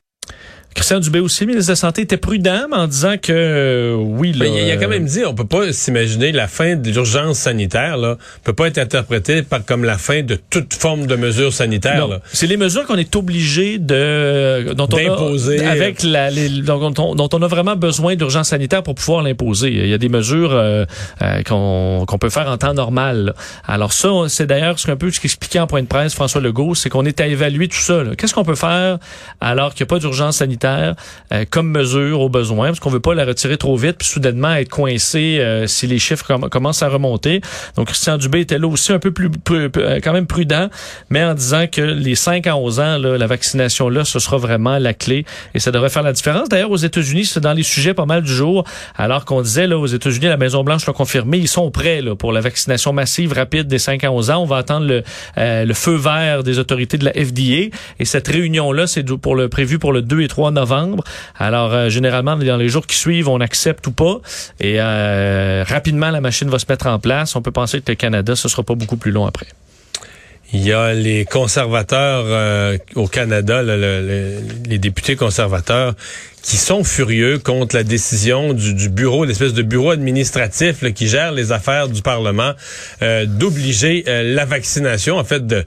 Christian 0.77 1.01
Dubé 1.01 1.21
aussi, 1.21 1.47
ministre 1.47 1.69
de 1.69 1.73
la 1.73 1.77
Santé, 1.77 2.03
était 2.03 2.19
prudent 2.19 2.67
en 2.71 2.87
disant 2.87 3.17
que 3.21 3.33
euh, 3.33 3.95
oui. 3.95 4.33
Là, 4.35 4.47
il, 4.47 4.71
a 4.71 4.77
quand 4.77 4.89
même 4.89 5.07
dit 5.07 5.25
on 5.25 5.35
peut 5.35 5.47
pas 5.47 5.73
s'imaginer 5.73 6.33
la 6.33 6.49
fin 6.49 6.77
de 6.77 6.91
l'urgence 6.91 7.39
sanitaire 7.39 7.97
là 7.97 8.19
peut 8.45 8.53
pas 8.53 8.67
être 8.67 8.77
interprétée 8.77 9.43
par 9.43 9.65
comme 9.65 9.85
la 9.85 9.97
fin 9.97 10.23
de 10.23 10.39
toute 10.51 10.75
forme 10.75 11.07
de 11.07 11.17
mesures 11.17 11.53
sanitaires. 11.53 12.21
C'est 12.31 12.47
les 12.47 12.59
mesures 12.59 12.87
qu'on 12.87 12.99
est 12.99 13.17
obligé 13.17 13.79
de 13.79 14.75
dont 14.75 14.89
on 14.93 15.67
avec 15.67 16.03
la 16.03 16.31
dont, 16.31 17.29
on, 17.33 17.43
a 17.43 17.47
vraiment 17.49 17.75
besoin 17.75 18.15
d'urgence 18.15 18.49
sanitaire 18.49 18.83
pour 18.83 18.95
pouvoir 18.95 19.23
l'imposer. 19.23 19.71
Il 19.71 19.89
y 19.89 19.95
a 19.95 19.99
des 19.99 20.11
mesures 20.11 20.53
euh, 20.53 20.85
euh, 21.23 21.43
qu'on 21.43 22.19
peut 22.19 22.29
faire 22.31 22.49
en 22.49 22.59
temps 22.59 22.75
normal. 22.75 23.35
Alors 23.67 23.95
ça, 23.95 24.11
c'est 24.29 24.47
d'ailleurs 24.47 24.79
ce 24.79 24.87
qu'un 24.87 24.97
peu 24.97 25.11
ce 25.11 25.21
qu'expliquait 25.21 25.59
en 25.59 25.67
point 25.67 25.81
de 25.81 25.89
presse 25.89 26.15
François 26.15 26.43
Legault, 26.43 26.75
c'est 26.75 26.91
qu'on 26.91 27.07
est 27.07 27.19
à 27.21 27.27
évaluer 27.27 27.69
tout 27.69 27.79
ça. 27.79 28.03
Qu'est-ce 28.19 28.35
qu'on 28.35 28.45
peut 28.45 28.55
faire 28.55 28.99
alors 29.41 29.75
qu'il 29.75 29.85
n'y 29.85 29.89
a 29.89 29.93
pas 29.95 29.99
d'urgence 29.99 30.37
sanitaire? 30.37 30.66
Euh, 30.71 31.45
comme 31.51 31.71
mesure 31.71 32.21
au 32.21 32.29
besoin, 32.29 32.69
parce 32.69 32.81
qu'on 32.81 32.91
veut 32.91 33.01
pas 33.01 33.15
la 33.15 33.25
retirer 33.25 33.57
trop 33.57 33.77
vite, 33.77 33.97
puis 33.99 34.09
soudainement 34.09 34.55
être 34.55 34.69
coincé 34.69 35.39
euh, 35.41 35.67
si 35.67 35.87
les 35.87 35.99
chiffres 35.99 36.25
comm- 36.27 36.49
commencent 36.49 36.83
à 36.83 36.89
remonter. 36.89 37.41
Donc, 37.77 37.87
Christian 37.89 38.19
Dubé 38.19 38.41
était 38.41 38.59
là 38.59 38.67
aussi 38.69 38.93
un 38.93 38.99
peu 38.99 39.11
plus, 39.11 39.31
plus- 39.31 39.71
euh, 39.77 40.01
quand 40.03 40.13
même 40.13 40.27
prudent, 40.27 40.69
mais 41.11 41.23
en 41.25 41.35
disant 41.35 41.67
que 41.71 41.81
les 41.81 42.15
5 42.15 42.47
à 42.47 42.57
11 42.57 42.81
ans, 42.81 42.99
là, 42.99 43.17
la 43.19 43.27
vaccination 43.27 43.89
là, 43.89 44.05
ce 44.05 44.19
sera 44.19 44.37
vraiment 44.37 44.79
la 44.79 44.95
clé 44.95 45.25
et 45.55 45.61
ça 45.61 45.71
devrait 45.71 45.91
faire 45.91 46.03
la 46.03 46.13
différence. 46.13 46.49
D'ailleurs, 46.49 46.71
aux 46.71 46.77
États-Unis, 46.77 47.27
c'est 47.27 47.41
dans 47.41 47.53
les 47.53 47.63
sujets 47.63 47.95
pas 47.95 48.07
mal 48.07 48.23
du 48.23 48.33
jour, 48.33 48.65
alors 48.97 49.25
qu'on 49.25 49.43
disait 49.43 49.67
là 49.67 49.79
aux 49.79 49.87
États-Unis, 49.87 50.27
la 50.27 50.37
Maison 50.37 50.65
Blanche 50.65 50.87
l'a 50.87 50.93
confirmé, 50.93 51.39
ils 51.39 51.49
sont 51.49 51.71
prêts 51.71 52.01
là, 52.03 52.15
pour 52.17 52.33
la 52.33 52.41
vaccination 52.41 52.93
massive 52.93 53.33
rapide 53.33 53.67
des 53.69 53.79
5 53.79 54.05
à 54.05 54.11
11 54.13 54.31
ans. 54.31 54.43
On 54.43 54.47
va 54.47 54.57
attendre 54.59 54.87
le, 54.87 55.03
euh, 55.39 55.65
le 55.65 55.75
feu 55.75 55.95
vert 55.97 56.43
des 56.43 56.59
autorités 56.59 56.99
de 56.99 57.05
la 57.05 57.13
FDA 57.13 57.71
et 57.99 58.05
cette 58.05 58.29
réunion 58.29 58.73
là, 58.73 58.87
c'est 58.87 59.05
pour 59.05 59.35
le 59.37 59.49
prévu 59.49 59.79
pour 59.79 59.93
le 59.93 60.03
2 60.03 60.21
et 60.23 60.29
3 60.29 60.51
novembre. 60.57 61.05
Alors 61.39 61.73
euh, 61.73 61.89
généralement 61.89 62.37
dans 62.37 62.57
les 62.57 62.69
jours 62.69 62.87
qui 62.87 62.97
suivent, 62.97 63.29
on 63.29 63.41
accepte 63.41 63.87
ou 63.87 63.93
pas 63.93 64.21
et 64.59 64.77
euh, 64.81 65.65
rapidement 65.67 66.11
la 66.11 66.21
machine 66.21 66.49
va 66.49 66.59
se 66.59 66.67
mettre 66.69 66.87
en 66.89 66.99
place. 66.99 67.37
On 67.37 67.43
peut 67.43 67.53
penser 67.53 67.81
que 67.81 67.93
le 67.93 67.97
Canada, 67.97 68.35
ce 68.35 68.49
sera 68.49 68.65
pas 68.65 68.75
beaucoup 68.75 68.97
plus 68.97 69.13
long 69.13 69.27
après. 69.27 69.47
Il 70.53 70.65
y 70.65 70.73
a 70.73 70.95
les 70.95 71.25
conservateurs 71.25 72.25
euh, 72.27 72.79
au 72.95 73.09
Canada, 73.09 73.63
les 73.65 74.79
députés 74.79 75.17
conservateurs, 75.17 75.95
qui 76.43 76.57
sont 76.57 76.85
furieux 76.85 77.41
contre 77.41 77.75
la 77.75 77.83
décision 77.83 78.53
du, 78.53 78.89
bureau, 78.89 79.25
l'espèce 79.25 79.55
de 79.55 79.63
bureau 79.63 79.91
administratif 79.91 80.85
qui 80.95 81.09
gère 81.09 81.33
les 81.33 81.51
affaires 81.51 81.89
du 81.89 82.01
Parlement, 82.01 82.53
d'obliger 83.01 84.05
la 84.07 84.45
vaccination, 84.45 85.19
en 85.19 85.25
fait, 85.25 85.45
de 85.45 85.65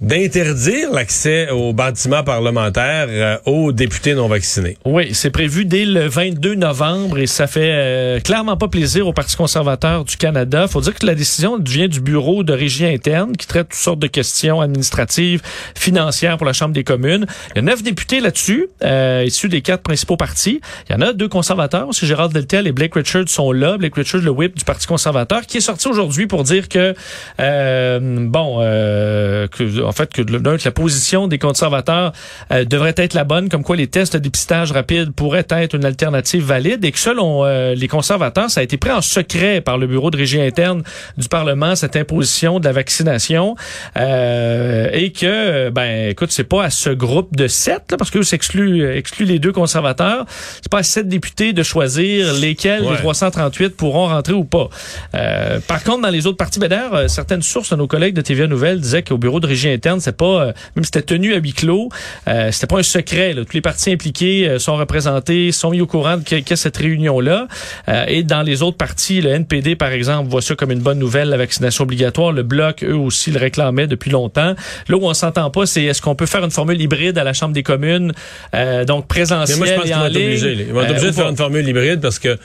d'interdire 0.00 0.90
l'accès 0.92 1.50
aux 1.50 1.72
bâtiments 1.72 2.24
parlementaires 2.24 3.06
euh, 3.08 3.36
aux 3.46 3.72
députés 3.72 4.14
non 4.14 4.26
vaccinés. 4.26 4.76
Oui, 4.84 5.14
c'est 5.14 5.30
prévu 5.30 5.64
dès 5.64 5.84
le 5.84 6.08
22 6.08 6.56
novembre 6.56 7.18
et 7.18 7.26
ça 7.26 7.46
fait 7.46 7.70
euh, 7.72 8.20
clairement 8.20 8.56
pas 8.56 8.68
plaisir 8.68 9.06
au 9.06 9.12
Parti 9.12 9.36
conservateur 9.36 10.04
du 10.04 10.16
Canada. 10.16 10.66
Faut 10.66 10.80
dire 10.80 10.94
que 10.94 11.06
la 11.06 11.14
décision 11.14 11.58
vient 11.60 11.86
du 11.86 12.00
bureau 12.00 12.42
de 12.42 12.52
régie 12.52 12.86
interne 12.86 13.36
qui 13.36 13.46
traite 13.46 13.68
toutes 13.68 13.78
sortes 13.78 13.98
de 14.00 14.08
questions 14.08 14.60
administratives, 14.60 15.42
financières 15.76 16.38
pour 16.38 16.46
la 16.46 16.52
Chambre 16.52 16.74
des 16.74 16.84
communes. 16.84 17.26
Il 17.52 17.56
y 17.56 17.58
a 17.60 17.62
neuf 17.62 17.82
députés 17.82 18.20
là-dessus, 18.20 18.68
euh, 18.82 19.22
issus 19.24 19.48
des 19.48 19.62
quatre 19.62 19.82
principaux 19.82 20.16
partis. 20.16 20.60
Il 20.88 20.92
y 20.92 20.96
en 20.96 21.02
a 21.02 21.12
deux 21.12 21.28
conservateurs, 21.28 21.88
aussi 21.88 22.06
Gérald 22.06 22.32
Deltel 22.32 22.66
et 22.66 22.72
Blake 22.72 22.94
Richards 22.94 23.28
sont 23.28 23.52
là. 23.52 23.78
Blake 23.78 23.94
Richards, 23.94 24.22
le 24.22 24.30
whip 24.30 24.56
du 24.56 24.64
Parti 24.64 24.86
conservateur, 24.86 25.42
qui 25.46 25.58
est 25.58 25.62
sorti 25.62 25.86
aujourd'hui 25.86 26.26
pour 26.26 26.42
dire 26.42 26.68
que 26.68 26.94
bon, 27.38 28.58
que, 28.58 29.83
en 29.84 29.92
fait, 29.92 30.12
que, 30.12 30.22
que 30.22 30.64
la 30.64 30.70
position 30.70 31.28
des 31.28 31.38
conservateurs 31.38 32.12
euh, 32.52 32.64
devrait 32.64 32.94
être 32.96 33.14
la 33.14 33.24
bonne, 33.24 33.48
comme 33.48 33.62
quoi 33.62 33.76
les 33.76 33.86
tests 33.86 34.14
de 34.14 34.18
dépistage 34.18 34.72
rapide 34.72 35.12
pourraient 35.12 35.46
être 35.50 35.74
une 35.74 35.84
alternative 35.84 36.44
valide 36.44 36.84
et 36.84 36.92
que 36.92 36.98
selon 36.98 37.44
euh, 37.44 37.74
les 37.74 37.88
conservateurs, 37.88 38.50
ça 38.50 38.60
a 38.60 38.62
été 38.62 38.76
pris 38.76 38.90
en 38.90 39.00
secret 39.02 39.60
par 39.60 39.78
le 39.78 39.86
bureau 39.86 40.10
de 40.10 40.16
régie 40.16 40.40
interne 40.40 40.82
du 41.16 41.28
Parlement, 41.28 41.74
cette 41.74 41.96
imposition 41.96 42.60
de 42.60 42.64
la 42.64 42.72
vaccination, 42.72 43.56
euh, 43.96 44.88
et 44.92 45.12
que, 45.12 45.70
ben, 45.70 46.10
écoute, 46.10 46.30
c'est 46.32 46.44
pas 46.44 46.64
à 46.64 46.70
ce 46.70 46.90
groupe 46.90 47.36
de 47.36 47.48
sept, 47.48 47.82
là, 47.90 47.96
parce 47.96 48.10
que 48.10 48.22
s'exclut 48.22 48.84
exclut 48.96 49.26
les 49.26 49.38
deux 49.38 49.52
conservateurs, 49.52 50.24
c'est 50.62 50.70
pas 50.70 50.78
à 50.78 50.82
sept 50.82 51.08
députés 51.08 51.52
de 51.52 51.62
choisir 51.62 52.32
lesquels 52.34 52.82
Ouais. 52.82 52.92
des 52.92 52.96
338 52.98 53.76
pourront 53.76 54.08
rentrer 54.08 54.32
ou 54.32 54.44
pas. 54.44 54.68
Euh, 55.14 55.60
par 55.66 55.82
contre, 55.84 56.02
dans 56.02 56.10
les 56.10 56.26
autres 56.26 56.36
partis, 56.36 56.58
ben 56.58 56.72
euh, 56.72 57.08
certaines 57.08 57.42
sources 57.42 57.70
de 57.70 57.76
nos 57.76 57.86
collègues 57.86 58.14
de 58.14 58.20
TVA 58.20 58.46
Nouvelle 58.46 58.80
disaient 58.80 59.02
qu'au 59.02 59.18
bureau 59.18 59.40
de 59.40 59.46
régie 59.46 59.68
interne, 59.74 60.00
c'est 60.00 60.16
pas, 60.16 60.24
euh, 60.24 60.52
même 60.76 60.84
si 60.84 60.90
c'était 60.92 61.02
tenu 61.02 61.34
à 61.34 61.38
huis 61.38 61.52
clos, 61.52 61.88
euh, 62.28 62.50
c'était 62.52 62.66
pas 62.66 62.78
un 62.78 62.82
secret. 62.82 63.32
Là. 63.34 63.44
Tous 63.44 63.54
les 63.54 63.60
partis 63.60 63.90
impliqués 63.92 64.48
euh, 64.48 64.58
sont 64.58 64.76
représentés, 64.76 65.52
sont 65.52 65.70
mis 65.70 65.80
au 65.80 65.86
courant 65.86 66.16
de 66.16 66.52
a 66.52 66.56
cette 66.56 66.76
réunion-là. 66.76 67.48
Euh, 67.88 68.04
et 68.08 68.22
dans 68.22 68.42
les 68.42 68.62
autres 68.62 68.76
partis, 68.76 69.20
le 69.20 69.30
NPD, 69.30 69.76
par 69.76 69.90
exemple, 69.92 70.28
voit 70.30 70.42
ça 70.42 70.54
comme 70.54 70.70
une 70.70 70.80
bonne 70.80 70.98
nouvelle, 70.98 71.28
la 71.28 71.36
vaccination 71.36 71.84
obligatoire. 71.84 72.32
Le 72.32 72.42
Bloc, 72.42 72.82
eux 72.84 72.94
aussi, 72.94 73.30
le 73.30 73.38
réclamaient 73.38 73.86
depuis 73.86 74.10
longtemps. 74.10 74.54
Là 74.88 74.96
où 74.96 75.04
on 75.04 75.14
s'entend 75.14 75.50
pas, 75.50 75.66
c'est 75.66 75.82
est-ce 75.84 76.00
qu'on 76.02 76.14
peut 76.14 76.26
faire 76.26 76.44
une 76.44 76.50
formule 76.50 76.80
hybride 76.80 77.18
à 77.18 77.24
la 77.24 77.32
Chambre 77.32 77.52
des 77.54 77.62
communes, 77.62 78.12
euh, 78.54 78.84
donc 78.84 79.04
Mais 79.04 79.08
présentielle 79.08 79.58
moi, 79.58 79.66
je 79.66 79.74
pense 79.74 79.86
et 79.88 79.94
en 79.94 80.06
ligne. 80.06 80.22
obligés. 80.26 80.54
là. 80.54 80.62
Ils 80.66 80.72
vont 80.72 80.80
être 80.82 80.86
Euh, 80.88 80.90
obligés 80.92 81.10
de 81.10 81.14
faire 81.16 81.28
une 81.28 81.36
formule 81.36 81.68
hybride 81.68 82.00
parce 82.00 82.18
que 82.18 82.38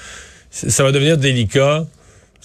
ça 0.51 0.83
va 0.83 0.91
devenir 0.91 1.17
délicat. 1.17 1.85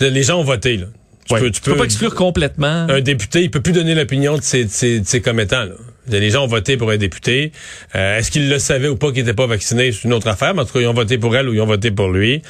Les 0.01 0.23
gens 0.23 0.39
ont 0.41 0.45
voté. 0.45 0.77
Là. 0.77 0.87
Tu 1.27 1.33
Ouais. 1.35 1.41
peux, 1.41 1.51
Tu 1.51 1.61
peux 1.63 1.75
pas 1.77 1.85
exclure 1.85 2.15
complètement. 2.15 2.87
un 2.89 3.01
député, 3.01 3.43
il 3.43 3.51
peut 3.51 3.61
plus 3.63 3.73
donner 3.73 3.95
l'opinion 3.95 4.37
de 4.37 4.43
ses, 4.43 4.65
de 4.65 4.71
ses, 4.71 5.01
de 5.01 5.07
ses 5.07 5.21
commettants. 5.23 5.65
Là. 5.65 5.73
Les 6.09 6.31
gens 6.31 6.45
ont 6.45 6.49
voté 6.49 6.77
pour 6.77 6.91
un 6.91 6.99
député. 6.99 7.51
Euh, 7.95 8.19
Est-ce 8.19 8.31
qu'ils 8.31 8.51
le 8.51 8.59
savaient 8.59 8.89
ou 8.89 8.97
pas 8.97 9.09
qu'il 9.11 9.23
n'était 9.25 9.33
pas 9.35 9.47
vacciné? 9.47 9.91
C'est 9.91 10.05
une 10.05 10.13
autre 10.13 10.29
affaire. 10.29 10.55
Mais 10.55 10.61
en 10.61 10.65
tout 10.67 10.75
cas, 10.75 10.81
ils 10.81 10.87
ont 10.87 10.93
voté 10.93 11.17
pour 11.17 11.35
elle 11.35 11.49
ou 11.49 11.55
ils 11.55 11.61
ont 11.63 11.67
voté 11.67 11.91
pour 11.91 12.09
lui. 12.11 12.43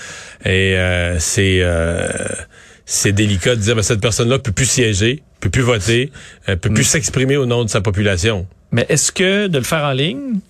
Et 0.45 0.75
euh, 0.77 1.21
c'est 1.21 1.59
euh, 1.63 2.09
c'est 2.85 3.13
délicat 3.13 3.55
de 3.55 3.61
dire 3.61 3.77
ben, 3.77 3.83
cette 3.83 4.01
personne-là 4.01 4.41
peut 4.41 4.51
plus 4.51 4.67
siéger, 4.69 5.23
peut 5.41 5.51
plus 5.51 5.63
voter, 5.63 6.11
euh, 6.49 6.57
peut 6.57 6.69
Mm. 6.69 6.75
plus 6.75 6.85
s'exprimer 6.85 7.37
au 7.37 7.47
nom 7.47 7.63
de 7.65 7.71
sa 7.71 7.81
population. 7.81 8.47
Mais 8.73 8.85
est-ce 8.89 9.13
que 9.13 9.47
de 9.47 9.57
le 9.59 9.65
faire 9.65 9.85
en 9.85 9.93
ligne, 9.93 10.41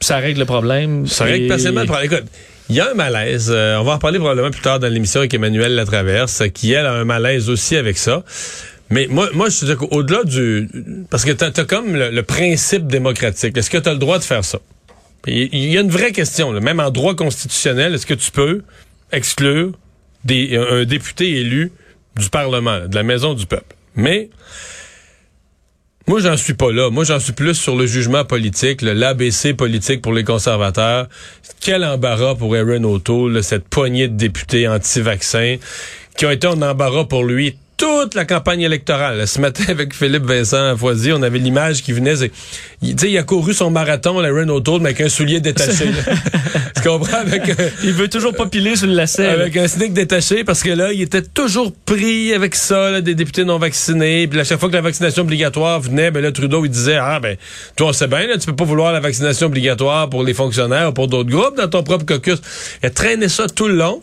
ça 0.00 0.18
règle 0.18 0.38
le 0.38 0.46
problème? 0.46 1.08
Ça 1.08 1.24
règle 1.24 1.46
Et- 1.46 1.48
partiellement 1.48 1.80
le 1.80 1.86
problème. 1.88 2.12
Écoute, 2.12 2.28
il 2.72 2.76
y 2.76 2.80
a 2.80 2.90
un 2.90 2.94
malaise. 2.94 3.50
euh, 3.50 3.76
on 3.76 3.84
va 3.84 3.92
en 3.92 3.94
reparler 3.96 4.18
probablement 4.18 4.50
plus 4.50 4.62
tard 4.62 4.80
dans 4.80 4.88
l'émission 4.88 5.20
avec 5.20 5.34
Emmanuel 5.34 5.74
Latraverse, 5.74 6.44
qui, 6.54 6.72
elle, 6.72 6.86
a 6.86 6.94
un 6.94 7.04
malaise 7.04 7.50
aussi 7.50 7.76
avec 7.76 7.98
ça. 7.98 8.24
Mais 8.88 9.08
moi, 9.10 9.28
moi 9.34 9.50
je 9.50 9.60
te 9.60 9.64
dis 9.66 9.76
qu'au-delà 9.76 10.24
du... 10.24 10.70
Parce 11.10 11.26
que 11.26 11.32
t'as 11.32 11.48
as 11.54 11.64
comme 11.64 11.94
le, 11.94 12.22
principe 12.22 12.86
démocratique. 12.86 13.58
Est-ce 13.58 13.68
que 13.68 13.76
tu 13.76 13.90
as 13.90 13.92
le 13.92 13.98
droit 13.98 14.18
de 14.18 14.24
faire 14.24 14.42
ça? 14.42 14.58
Il 15.26 15.54
y 15.54 15.76
a 15.76 15.82
une 15.82 15.90
vraie 15.90 16.12
question. 16.12 16.50
là. 16.50 16.60
Même 16.60 16.80
en 16.80 16.90
droit 16.90 17.14
constitutionnel, 17.14 17.94
est-ce 17.94 18.06
que 18.06 18.14
tu 18.14 18.30
peux 18.30 18.62
exclure 19.12 19.72
des, 20.24 20.56
un, 20.56 20.84
député 20.84 21.28
élu 21.40 21.72
du 22.16 22.30
Parlement, 22.30 22.86
de 22.88 22.94
la 22.94 23.02
Maison 23.02 23.34
du 23.34 23.44
peuple? 23.44 23.76
Mais... 23.96 24.30
Moi, 26.08 26.18
j'en 26.20 26.36
suis 26.36 26.54
pas 26.54 26.72
là. 26.72 26.90
Moi, 26.90 27.04
j'en 27.04 27.20
suis 27.20 27.32
plus 27.32 27.54
sur 27.54 27.76
le 27.76 27.86
jugement 27.86 28.24
politique, 28.24 28.82
l'ABC 28.82 29.54
politique 29.56 30.02
pour 30.02 30.12
les 30.12 30.24
conservateurs. 30.24 31.08
Quel 31.60 31.84
embarras 31.84 32.34
pour 32.34 32.56
Aaron 32.56 32.82
O'Toole, 32.82 33.42
cette 33.44 33.68
poignée 33.68 34.08
de 34.08 34.16
députés 34.16 34.66
anti-vaccins 34.66 35.56
qui 36.16 36.26
ont 36.26 36.30
été 36.30 36.48
en 36.48 36.60
embarras 36.60 37.04
pour 37.04 37.24
lui 37.24 37.56
toute 37.82 38.14
la 38.14 38.24
campagne 38.24 38.60
électorale. 38.60 39.26
Ce 39.26 39.40
matin, 39.40 39.64
avec 39.66 39.92
Philippe 39.92 40.22
Vincent 40.22 40.76
Foisy, 40.76 41.10
on 41.12 41.20
avait 41.20 41.40
l'image 41.40 41.82
qui 41.82 41.92
venait. 41.92 42.14
Il, 42.80 42.94
il 43.02 43.18
a 43.18 43.24
couru 43.24 43.54
son 43.54 43.72
marathon, 43.72 44.20
là, 44.20 44.28
Aaron 44.28 44.48
O'Toole, 44.50 44.80
mais 44.80 44.90
avec 44.90 45.00
un 45.00 45.08
soulier 45.08 45.40
détaché. 45.40 45.86
tu 46.76 46.82
comprends? 46.82 47.16
Avec, 47.16 47.48
euh, 47.48 47.70
Il 47.82 47.92
veut 47.92 48.06
toujours 48.06 48.34
pas 48.36 48.46
piler 48.46 48.76
sur 48.76 48.86
le 48.86 48.94
lacet. 48.94 49.24
là. 49.24 49.32
avec 49.32 49.56
un 49.56 49.66
sneak 49.66 49.94
détaché 49.94 50.44
parce 50.44 50.62
que 50.62 50.70
là, 50.70 50.92
il 50.92 51.02
était 51.02 51.22
toujours 51.22 51.72
pris 51.84 52.32
avec 52.32 52.54
ça, 52.54 52.92
là, 52.92 53.00
des 53.00 53.16
députés 53.16 53.44
non 53.44 53.58
vaccinés. 53.58 54.28
Puis 54.28 54.38
à 54.38 54.44
chaque 54.44 54.60
fois 54.60 54.68
que 54.68 54.74
la 54.74 54.80
vaccination 54.80 55.22
obligatoire 55.22 55.80
venait, 55.80 56.12
ben 56.12 56.22
là, 56.22 56.30
Trudeau, 56.30 56.64
il 56.64 56.70
disait, 56.70 56.98
ah 57.00 57.18
ben, 57.18 57.36
toi, 57.74 57.88
on 57.88 57.92
sait 57.92 58.06
bien, 58.06 58.28
là, 58.28 58.38
tu 58.38 58.46
peux 58.46 58.54
pas 58.54 58.64
vouloir 58.64 58.92
la 58.92 59.00
vaccination 59.00 59.48
obligatoire 59.48 60.08
pour 60.08 60.22
les 60.22 60.34
fonctionnaires 60.34 60.90
ou 60.90 60.92
pour 60.92 61.08
d'autres 61.08 61.30
groupes 61.30 61.56
dans 61.56 61.68
ton 61.68 61.82
propre 61.82 62.06
caucus. 62.06 62.38
Il 62.80 62.86
a 62.86 62.90
traîné 62.90 63.28
ça 63.28 63.48
tout 63.48 63.66
le 63.66 63.74
long. 63.74 64.00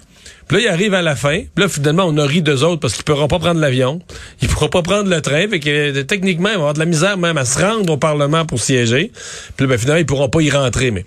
Puis 0.50 0.58
là, 0.58 0.64
il 0.64 0.68
arrive 0.68 0.96
à 0.96 1.04
la 1.04 1.16
fin. 1.16 1.42
Puis 1.42 1.64
là, 1.64 1.70
finalement, 1.70 2.06
on 2.06 2.18
a 2.18 2.26
ri 2.26 2.42
d'eux 2.42 2.64
autres 2.64 2.80
parce 2.80 2.96
qu'ils 2.96 3.04
pourront 3.04 3.28
pas 3.28 3.38
prendre 3.38 3.62
l'avion. 3.62 4.02
Ils 4.42 4.48
pourront 4.48 4.68
pas 4.68 4.82
prendre 4.82 5.08
le 5.08 5.22
train. 5.22 5.48
Fait 5.48 5.60
que, 5.60 5.70
euh, 5.70 6.04
techniquement, 6.04 6.50
ils 6.50 6.56
vont 6.56 6.62
avoir 6.62 6.74
de 6.74 6.80
la 6.80 6.86
misère 6.86 7.20
même 7.20 7.38
à 7.38 7.46
se 7.46 7.60
rendre 7.60 7.94
au 7.94 7.98
Parlement 7.98 8.48
pour 8.48 8.60
siéger. 8.60 9.12
Puis 9.56 9.68
là, 9.68 9.70
ben, 9.70 9.78
finalement, 9.78 10.00
ils 10.00 10.08
pourront 10.08 10.28
pas 10.28 10.42
y 10.42 10.50
rentrer. 10.50 10.90
Mais 10.90 11.06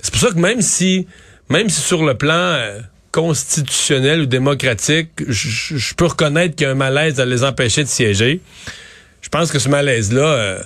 c'est 0.00 0.12
pour 0.12 0.20
ça 0.20 0.30
que 0.30 0.38
même 0.40 0.62
si, 0.62 1.06
même 1.48 1.70
si 1.70 1.80
sur 1.80 2.04
le 2.04 2.14
plan 2.14 2.34
euh, 2.34 2.80
constitutionnel 3.12 4.22
ou 4.22 4.26
démocratique, 4.26 5.10
je 5.28 5.94
peux 5.94 6.06
reconnaître 6.06 6.56
qu'il 6.56 6.66
y 6.66 6.68
a 6.68 6.72
un 6.72 6.74
malaise 6.74 7.20
à 7.20 7.24
les 7.24 7.44
empêcher 7.44 7.84
de 7.84 7.88
siéger, 7.88 8.40
je 9.20 9.28
pense 9.28 9.52
que 9.52 9.60
ce 9.60 9.68
malaise-là, 9.68 10.24
euh, 10.24 10.58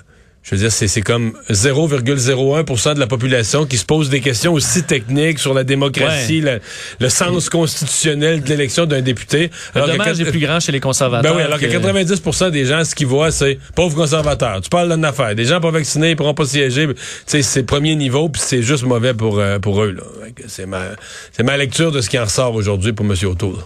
je 0.49 0.55
veux 0.55 0.61
dire, 0.61 0.71
c'est 0.71 0.87
c'est 0.87 1.01
comme 1.03 1.33
0,01% 1.51 2.95
de 2.95 3.01
la 3.01 3.07
population 3.09 3.67
qui 3.67 3.77
se 3.77 3.85
pose 3.85 4.09
des 4.11 4.21
questions 4.21 4.53
aussi 4.53 4.85
techniques 4.85 5.41
sur 5.41 5.53
la 5.55 5.65
démocratie, 5.65 6.41
le, 6.41 6.61
le 7.01 7.09
sens 7.09 7.49
constitutionnel 7.51 8.43
de 8.43 8.49
l'élection 8.49 8.87
d'un 8.87 9.03
député. 9.03 9.51
Le 9.75 9.81
Alors 9.81 9.87
que 9.89 9.93
dommage 9.99 10.07
quatre- 10.19 10.21
est 10.29 10.31
plus 10.31 10.39
grand 10.41 10.61
chez 10.61 10.71
les 10.71 10.79
conservateurs. 10.81 11.33
ben 11.33 11.37
oui, 11.37 11.43
alors 11.43 11.59
que, 11.59 11.67
90% 11.67 12.51
des 12.51 12.65
gens, 12.65 12.85
ce 12.85 12.95
qu'ils 12.95 13.09
voient, 13.09 13.33
c'est 13.33 13.59
pauvre 13.75 13.97
conservateur. 13.97 14.61
Tu 14.61 14.71
parles 14.71 14.93
d'une 14.95 15.05
affaire. 15.05 15.35
Des 15.35 15.45
gens 15.47 15.61
pas 15.61 15.71
vaccinés, 15.73 16.11
ils 16.11 16.17
pourront 16.17 16.35
pas 16.35 16.45
siéger. 16.47 16.87
Tu 16.87 16.95
sais, 17.27 17.43
c'est 17.43 17.65
premier 17.65 17.97
niveau, 17.97 18.29
puis 18.29 18.41
c'est 18.45 18.63
juste 18.63 18.85
mauvais 18.85 19.15
pour, 19.15 19.41
euh, 19.41 19.59
pour 19.59 19.83
eux. 19.83 19.97
que 20.37 20.43
C'est 20.47 20.67
ma, 20.67 20.83
c'est 21.33 21.43
ma 21.43 21.57
lecture 21.57 21.91
de 21.91 22.01
ce 22.01 22.09
qui 22.09 22.19
en 22.21 22.25
ressort 22.25 22.55
aujourd'hui 22.55 22.93
pour 22.93 23.05
M. 23.05 23.15
O'Toole. 23.25 23.57